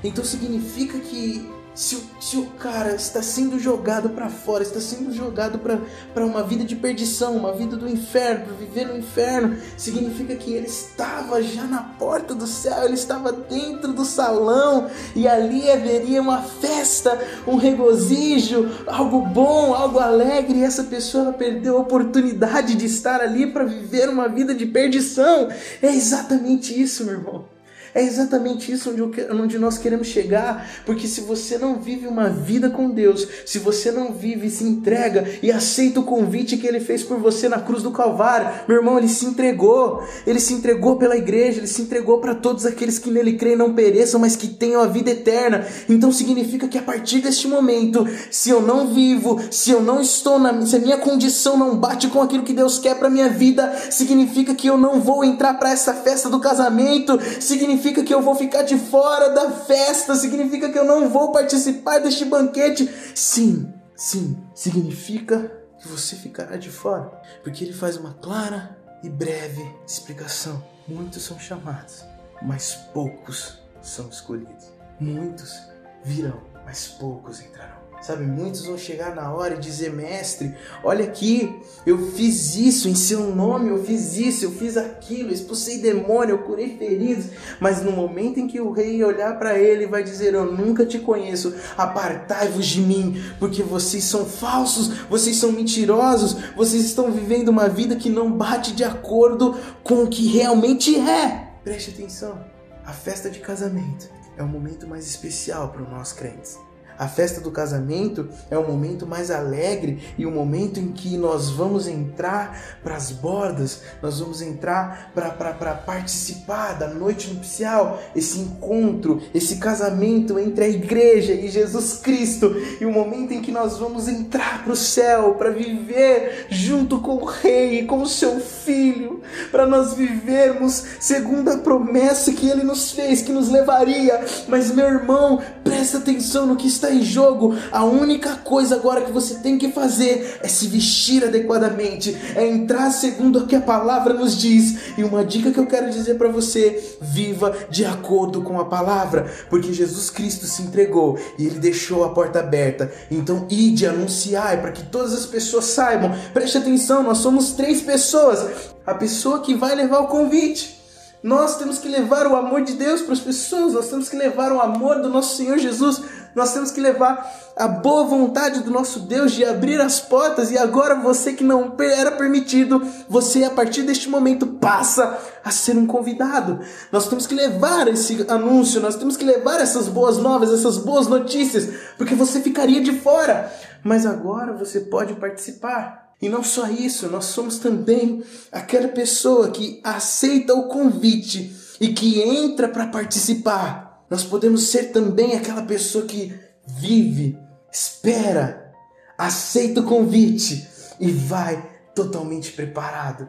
Então 0.03 0.23
significa 0.23 0.99
que 0.99 1.49
se 1.75 1.95
o, 1.95 2.03
se 2.19 2.37
o 2.37 2.45
cara 2.59 2.95
está 2.95 3.21
sendo 3.21 3.59
jogado 3.59 4.09
para 4.09 4.29
fora, 4.29 4.63
está 4.63 4.79
sendo 4.79 5.11
jogado 5.13 5.59
para 5.59 6.25
uma 6.25 6.43
vida 6.43 6.63
de 6.63 6.75
perdição, 6.75 7.35
uma 7.35 7.51
vida 7.53 7.75
do 7.75 7.89
inferno, 7.89 8.53
viver 8.55 8.87
no 8.87 8.97
inferno, 8.97 9.57
significa 9.77 10.35
que 10.35 10.53
ele 10.53 10.67
estava 10.67 11.41
já 11.41 11.63
na 11.63 11.81
porta 11.81 12.35
do 12.35 12.45
céu, 12.45 12.83
ele 12.85 12.93
estava 12.93 13.31
dentro 13.31 13.93
do 13.93 14.05
salão 14.05 14.89
e 15.15 15.27
ali 15.27 15.69
haveria 15.69 16.21
uma 16.21 16.41
festa, 16.41 17.19
um 17.47 17.55
regozijo, 17.55 18.69
algo 18.85 19.21
bom, 19.21 19.73
algo 19.73 19.99
alegre, 19.99 20.59
e 20.59 20.63
essa 20.63 20.83
pessoa 20.83 21.33
perdeu 21.33 21.77
a 21.77 21.81
oportunidade 21.81 22.75
de 22.75 22.85
estar 22.85 23.21
ali 23.21 23.47
para 23.47 23.63
viver 23.63 24.09
uma 24.09 24.27
vida 24.27 24.53
de 24.53 24.65
perdição. 24.65 25.49
É 25.81 25.87
exatamente 25.87 26.79
isso, 26.79 27.05
meu 27.05 27.15
irmão. 27.15 27.53
É 27.95 28.01
exatamente 28.01 28.71
isso 28.71 28.89
onde, 28.89 29.03
onde 29.31 29.59
nós 29.59 29.77
queremos 29.77 30.07
chegar, 30.07 30.67
porque 30.83 31.07
se 31.07 31.21
você 31.21 31.59
não 31.59 31.79
vive 31.79 32.07
uma 32.07 32.27
vida 32.27 32.67
com 32.67 32.89
Deus, 32.89 33.27
se 33.45 33.59
você 33.59 33.91
não 33.91 34.11
vive, 34.11 34.49
se 34.49 34.63
entrega 34.63 35.27
e 35.43 35.51
aceita 35.51 35.99
o 35.99 36.03
convite 36.03 36.57
que 36.57 36.65
Ele 36.65 36.79
fez 36.79 37.03
por 37.03 37.19
você 37.19 37.47
na 37.47 37.59
cruz 37.59 37.83
do 37.83 37.91
Calvário, 37.91 38.49
meu 38.67 38.77
irmão, 38.77 38.97
Ele 38.97 39.07
se 39.07 39.25
entregou, 39.25 40.03
Ele 40.25 40.39
se 40.39 40.55
entregou 40.55 40.95
pela 40.95 41.15
igreja, 41.15 41.59
Ele 41.59 41.67
se 41.67 41.83
entregou 41.83 42.17
para 42.17 42.33
todos 42.33 42.65
aqueles 42.65 42.97
que 42.97 43.11
nele 43.11 43.33
creem 43.33 43.55
não 43.55 43.73
pereçam, 43.73 44.19
mas 44.19 44.35
que 44.35 44.47
tenham 44.47 44.81
a 44.81 44.87
vida 44.87 45.11
eterna. 45.11 45.63
Então 45.87 46.11
significa 46.11 46.67
que 46.67 46.79
a 46.79 46.81
partir 46.81 47.19
deste 47.19 47.47
momento, 47.47 48.07
se 48.31 48.49
eu 48.49 48.59
não 48.59 48.87
vivo, 48.87 49.39
se 49.51 49.69
eu 49.69 49.81
não 49.81 50.01
estou 50.01 50.39
na, 50.39 50.65
se 50.65 50.77
a 50.77 50.79
minha 50.79 50.97
condição 50.97 51.57
não 51.57 51.77
bate 51.77 52.07
com 52.07 52.23
aquilo 52.23 52.41
que 52.41 52.53
Deus 52.53 52.79
quer 52.79 52.97
para 52.97 53.07
minha 53.07 53.29
vida, 53.29 53.71
significa 53.91 54.55
que 54.55 54.67
eu 54.67 54.77
não 54.79 54.99
vou 54.99 55.23
entrar 55.23 55.53
para 55.55 55.69
essa 55.69 55.93
festa 55.93 56.27
do 56.27 56.39
casamento, 56.39 57.19
significa 57.39 57.82
significa 57.83 58.03
que 58.03 58.13
eu 58.13 58.21
vou 58.21 58.33
ficar 58.33 58.63
de 58.63 58.77
fora 58.77 59.29
da 59.29 59.51
festa, 59.51 60.15
significa 60.15 60.71
que 60.71 60.79
eu 60.79 60.85
não 60.85 61.09
vou 61.09 61.33
participar 61.33 61.99
deste 61.99 62.23
banquete. 62.23 62.89
Sim, 63.13 63.73
sim, 63.93 64.41
significa 64.55 65.51
que 65.77 65.87
você 65.89 66.15
ficará 66.15 66.55
de 66.55 66.69
fora, 66.69 67.11
porque 67.43 67.63
ele 67.63 67.73
faz 67.73 67.97
uma 67.97 68.13
clara 68.13 68.77
e 69.03 69.09
breve 69.09 69.69
explicação. 69.85 70.63
Muitos 70.87 71.23
são 71.23 71.37
chamados, 71.37 72.05
mas 72.41 72.73
poucos 72.93 73.59
são 73.81 74.07
escolhidos. 74.07 74.71
Muitos 74.97 75.59
virão, 76.05 76.41
mas 76.65 76.87
poucos 76.87 77.41
entrarão. 77.41 77.82
Sabe, 78.03 78.25
muitos 78.25 78.65
vão 78.65 78.77
chegar 78.77 79.15
na 79.15 79.33
hora 79.33 79.55
e 79.55 79.59
dizer: 79.59 79.93
Mestre, 79.93 80.53
olha 80.83 81.05
aqui, 81.05 81.61
eu 81.85 82.11
fiz 82.11 82.53
isso 82.57 82.89
em 82.89 82.95
seu 82.95 83.33
nome, 83.33 83.69
eu 83.69 83.81
fiz 83.81 84.17
isso, 84.17 84.43
eu 84.43 84.51
fiz 84.51 84.75
aquilo, 84.75 85.31
expulsei 85.31 85.77
demônio, 85.77 86.33
eu 86.33 86.39
curei 86.39 86.77
feridos. 86.77 87.27
Mas 87.61 87.81
no 87.81 87.93
momento 87.93 88.41
em 88.41 88.47
que 88.47 88.59
o 88.59 88.71
rei 88.71 89.01
olhar 89.01 89.39
para 89.39 89.57
ele, 89.57 89.87
vai 89.87 90.03
dizer: 90.03 90.33
Eu 90.33 90.51
nunca 90.51 90.85
te 90.85 90.99
conheço, 90.99 91.55
apartai-vos 91.77 92.65
de 92.65 92.81
mim, 92.81 93.23
porque 93.39 93.63
vocês 93.63 94.03
são 94.03 94.25
falsos, 94.25 94.89
vocês 95.09 95.37
são 95.37 95.53
mentirosos, 95.53 96.35
vocês 96.57 96.83
estão 96.83 97.09
vivendo 97.09 97.47
uma 97.47 97.69
vida 97.69 97.95
que 97.95 98.09
não 98.09 98.29
bate 98.29 98.73
de 98.73 98.83
acordo 98.83 99.57
com 99.81 100.03
o 100.03 100.09
que 100.09 100.27
realmente 100.27 100.99
é. 100.99 101.53
Preste 101.63 101.91
atenção: 101.91 102.43
a 102.85 102.91
festa 102.91 103.29
de 103.29 103.39
casamento 103.39 104.09
é 104.35 104.43
o 104.43 104.47
momento 104.47 104.85
mais 104.85 105.07
especial 105.07 105.69
para 105.69 105.83
nós 105.83 106.11
crentes. 106.11 106.59
A 106.97 107.07
festa 107.07 107.41
do 107.41 107.51
casamento 107.51 108.29
é 108.49 108.57
o 108.57 108.67
momento 108.67 109.05
mais 109.05 109.31
alegre 109.31 109.99
e 110.17 110.25
o 110.25 110.31
momento 110.31 110.79
em 110.79 110.91
que 110.91 111.17
nós 111.17 111.49
vamos 111.49 111.87
entrar 111.87 112.79
para 112.83 112.95
as 112.95 113.11
bordas, 113.11 113.81
nós 114.01 114.19
vamos 114.19 114.41
entrar 114.41 115.11
para 115.13 115.73
participar 115.73 116.73
da 116.73 116.87
noite 116.87 117.33
nupcial, 117.33 118.01
esse 118.15 118.39
encontro, 118.39 119.21
esse 119.33 119.57
casamento 119.57 120.39
entre 120.39 120.65
a 120.65 120.69
igreja 120.69 121.33
e 121.33 121.47
Jesus 121.49 121.95
Cristo, 121.95 122.55
e 122.79 122.85
o 122.85 122.91
momento 122.91 123.33
em 123.33 123.41
que 123.41 123.51
nós 123.51 123.77
vamos 123.77 124.07
entrar 124.07 124.63
para 124.63 124.73
o 124.73 124.75
céu, 124.75 125.35
para 125.35 125.49
viver 125.49 126.47
junto 126.49 126.99
com 126.99 127.15
o 127.15 127.25
Rei 127.25 127.83
com 127.85 128.01
o 128.01 128.07
seu 128.07 128.39
Filho, 128.39 129.21
para 129.51 129.65
nós 129.65 129.93
vivermos 129.93 130.83
segundo 130.99 131.49
a 131.49 131.57
promessa 131.57 132.33
que 132.33 132.49
ele 132.49 132.63
nos 132.63 132.91
fez, 132.91 133.21
que 133.21 133.31
nos 133.31 133.49
levaria. 133.49 134.23
Mas, 134.47 134.71
meu 134.71 134.85
irmão, 134.87 135.41
presta 135.63 135.97
atenção 135.97 136.45
no 136.45 136.55
que 136.55 136.67
está 136.67 136.82
está 136.83 136.93
em 136.93 137.01
jogo, 137.01 137.55
a 137.71 137.83
única 137.85 138.35
coisa 138.35 138.75
agora 138.75 139.01
que 139.01 139.11
você 139.11 139.35
tem 139.35 139.57
que 139.57 139.71
fazer 139.71 140.39
é 140.41 140.47
se 140.47 140.67
vestir 140.67 141.23
adequadamente, 141.23 142.15
é 142.35 142.45
entrar 142.45 142.91
segundo 142.91 143.39
o 143.39 143.47
que 143.47 143.55
a 143.55 143.61
palavra 143.61 144.13
nos 144.13 144.37
diz. 144.37 144.97
E 144.97 145.03
uma 145.03 145.23
dica 145.23 145.51
que 145.51 145.59
eu 145.59 145.65
quero 145.65 145.89
dizer 145.89 146.15
para 146.15 146.29
você: 146.29 146.97
viva 147.01 147.55
de 147.69 147.85
acordo 147.85 148.41
com 148.41 148.59
a 148.59 148.65
palavra, 148.65 149.31
porque 149.49 149.71
Jesus 149.71 150.09
Cristo 150.09 150.45
se 150.45 150.61
entregou 150.61 151.17
e 151.37 151.45
ele 151.45 151.59
deixou 151.59 152.03
a 152.03 152.09
porta 152.09 152.39
aberta. 152.39 152.91
Então, 153.09 153.47
ide 153.49 153.87
anunciar 153.87 154.61
para 154.61 154.71
que 154.71 154.83
todas 154.83 155.13
as 155.13 155.25
pessoas 155.25 155.65
saibam. 155.65 156.13
Preste 156.33 156.57
atenção, 156.57 157.03
nós 157.03 157.19
somos 157.19 157.51
três 157.51 157.81
pessoas. 157.81 158.45
A 158.85 158.93
pessoa 158.93 159.39
que 159.39 159.55
vai 159.55 159.73
levar 159.75 159.99
o 159.99 160.07
convite. 160.07 160.83
Nós 161.23 161.55
temos 161.55 161.77
que 161.77 161.87
levar 161.87 162.27
o 162.27 162.35
amor 162.35 162.63
de 162.63 162.73
Deus 162.73 163.01
para 163.01 163.13
as 163.13 163.21
pessoas, 163.21 163.71
nós 163.71 163.87
temos 163.87 164.09
que 164.09 164.17
levar 164.17 164.51
o 164.51 164.59
amor 164.59 165.01
do 165.01 165.07
nosso 165.07 165.37
Senhor 165.37 165.57
Jesus 165.57 166.01
nós 166.35 166.53
temos 166.53 166.71
que 166.71 166.81
levar 166.81 167.53
a 167.55 167.67
boa 167.67 168.05
vontade 168.05 168.61
do 168.61 168.71
nosso 168.71 169.01
Deus 169.01 169.31
de 169.31 169.45
abrir 169.45 169.79
as 169.79 169.99
portas 169.99 170.51
e 170.51 170.57
agora 170.57 170.95
você 170.95 171.33
que 171.33 171.43
não 171.43 171.75
era 171.79 172.11
permitido, 172.11 172.81
você 173.07 173.43
a 173.43 173.49
partir 173.49 173.83
deste 173.83 174.09
momento 174.09 174.47
passa 174.47 175.17
a 175.43 175.51
ser 175.51 175.77
um 175.77 175.85
convidado. 175.85 176.59
Nós 176.91 177.07
temos 177.07 177.27
que 177.27 177.35
levar 177.35 177.87
esse 177.87 178.25
anúncio, 178.29 178.81
nós 178.81 178.95
temos 178.95 179.17
que 179.17 179.25
levar 179.25 179.59
essas 179.59 179.87
boas 179.87 180.17
novas, 180.17 180.51
essas 180.51 180.77
boas 180.77 181.07
notícias, 181.07 181.69
porque 181.97 182.15
você 182.15 182.41
ficaria 182.41 182.81
de 182.81 182.99
fora. 182.99 183.51
Mas 183.83 184.05
agora 184.05 184.53
você 184.53 184.79
pode 184.79 185.13
participar. 185.15 186.03
E 186.21 186.29
não 186.29 186.41
só 186.41 186.67
isso, 186.67 187.09
nós 187.09 187.25
somos 187.25 187.59
também 187.59 188.23
aquela 188.49 188.87
pessoa 188.87 189.51
que 189.51 189.81
aceita 189.83 190.53
o 190.53 190.69
convite 190.69 191.53
e 191.81 191.89
que 191.89 192.21
entra 192.21 192.69
para 192.69 192.87
participar. 192.87 193.92
Nós 194.13 194.23
podemos 194.23 194.67
ser 194.67 194.91
também 194.91 195.35
aquela 195.35 195.63
pessoa 195.63 196.05
que 196.05 196.39
vive, 196.67 197.35
espera, 197.71 198.71
aceita 199.17 199.81
o 199.81 199.85
convite 199.85 200.67
e 200.99 201.11
vai 201.11 201.67
totalmente 201.95 202.51
preparado, 202.51 203.27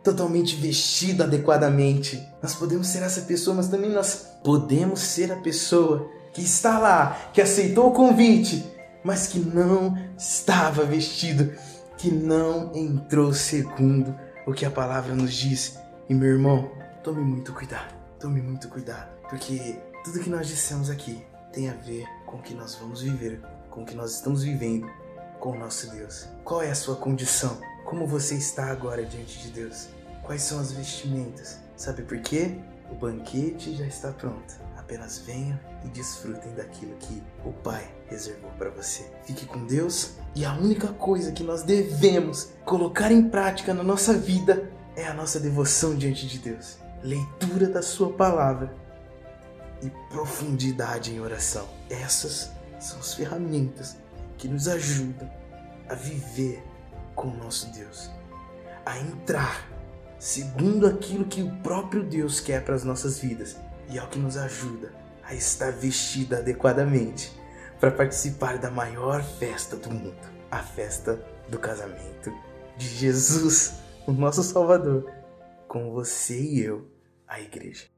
totalmente 0.00 0.54
vestido 0.54 1.24
adequadamente. 1.24 2.24
Nós 2.40 2.54
podemos 2.54 2.86
ser 2.86 3.02
essa 3.02 3.22
pessoa, 3.22 3.56
mas 3.56 3.66
também 3.66 3.90
nós 3.90 4.24
podemos 4.44 5.00
ser 5.00 5.32
a 5.32 5.40
pessoa 5.40 6.08
que 6.32 6.42
está 6.42 6.78
lá, 6.78 7.30
que 7.32 7.42
aceitou 7.42 7.88
o 7.88 7.92
convite, 7.92 8.64
mas 9.02 9.26
que 9.26 9.40
não 9.40 9.98
estava 10.16 10.84
vestido, 10.84 11.52
que 11.98 12.12
não 12.12 12.70
entrou 12.76 13.34
segundo 13.34 14.14
o 14.46 14.52
que 14.52 14.64
a 14.64 14.70
palavra 14.70 15.16
nos 15.16 15.34
diz. 15.34 15.76
E 16.08 16.14
meu 16.14 16.28
irmão, 16.28 16.70
tome 17.02 17.22
muito 17.22 17.52
cuidado, 17.52 17.92
tome 18.20 18.40
muito 18.40 18.68
cuidado, 18.68 19.10
porque 19.28 19.80
tudo 20.04 20.20
que 20.20 20.30
nós 20.30 20.48
dissemos 20.48 20.90
aqui 20.90 21.24
tem 21.52 21.68
a 21.68 21.74
ver 21.74 22.06
com 22.26 22.38
o 22.38 22.42
que 22.42 22.54
nós 22.54 22.74
vamos 22.74 23.02
viver, 23.02 23.40
com 23.70 23.82
o 23.82 23.86
que 23.86 23.94
nós 23.94 24.14
estamos 24.14 24.42
vivendo 24.42 24.90
com 25.38 25.52
o 25.52 25.58
nosso 25.58 25.90
Deus. 25.90 26.28
Qual 26.44 26.62
é 26.62 26.70
a 26.70 26.74
sua 26.74 26.96
condição? 26.96 27.60
Como 27.84 28.06
você 28.06 28.34
está 28.34 28.66
agora 28.66 29.04
diante 29.04 29.38
de 29.42 29.50
Deus? 29.50 29.88
Quais 30.22 30.42
são 30.42 30.58
as 30.58 30.72
vestimentas? 30.72 31.60
Sabe 31.76 32.02
por 32.02 32.18
quê? 32.20 32.58
O 32.90 32.94
banquete 32.94 33.76
já 33.76 33.86
está 33.86 34.12
pronto. 34.12 34.54
Apenas 34.76 35.18
venham 35.18 35.58
e 35.84 35.88
desfrutem 35.88 36.52
daquilo 36.54 36.96
que 36.96 37.22
o 37.44 37.52
Pai 37.52 37.88
reservou 38.08 38.50
para 38.58 38.70
você. 38.70 39.08
Fique 39.24 39.46
com 39.46 39.66
Deus 39.66 40.12
e 40.34 40.44
a 40.44 40.52
única 40.54 40.88
coisa 40.88 41.32
que 41.32 41.44
nós 41.44 41.62
devemos 41.62 42.50
colocar 42.64 43.12
em 43.12 43.28
prática 43.28 43.72
na 43.72 43.82
nossa 43.82 44.14
vida 44.14 44.70
é 44.96 45.06
a 45.06 45.14
nossa 45.14 45.38
devoção 45.38 45.94
diante 45.94 46.26
de 46.26 46.38
Deus. 46.38 46.78
Leitura 47.02 47.68
da 47.68 47.82
Sua 47.82 48.12
palavra 48.12 48.81
e 49.82 49.90
profundidade 50.10 51.12
em 51.12 51.20
oração. 51.20 51.68
Essas 51.90 52.50
são 52.78 52.98
as 52.98 53.14
ferramentas 53.14 53.96
que 54.38 54.48
nos 54.48 54.68
ajudam 54.68 55.30
a 55.88 55.94
viver 55.94 56.62
com 57.14 57.28
o 57.28 57.36
nosso 57.36 57.70
Deus, 57.72 58.10
a 58.86 58.98
entrar 58.98 59.68
segundo 60.18 60.86
aquilo 60.86 61.24
que 61.24 61.42
o 61.42 61.50
próprio 61.56 62.02
Deus 62.02 62.40
quer 62.40 62.64
para 62.64 62.74
as 62.74 62.84
nossas 62.84 63.18
vidas 63.18 63.56
e 63.90 63.98
é 63.98 64.02
o 64.02 64.08
que 64.08 64.18
nos 64.18 64.36
ajuda 64.36 64.92
a 65.22 65.34
estar 65.34 65.72
vestida 65.72 66.38
adequadamente 66.38 67.32
para 67.80 67.90
participar 67.90 68.58
da 68.58 68.70
maior 68.70 69.22
festa 69.22 69.76
do 69.76 69.90
mundo, 69.90 70.14
a 70.50 70.60
festa 70.60 71.20
do 71.48 71.58
casamento 71.58 72.32
de 72.76 72.86
Jesus, 72.86 73.74
o 74.06 74.12
nosso 74.12 74.42
Salvador, 74.42 75.10
com 75.66 75.90
você 75.90 76.40
e 76.40 76.60
eu, 76.60 76.86
a 77.26 77.40
igreja. 77.40 77.91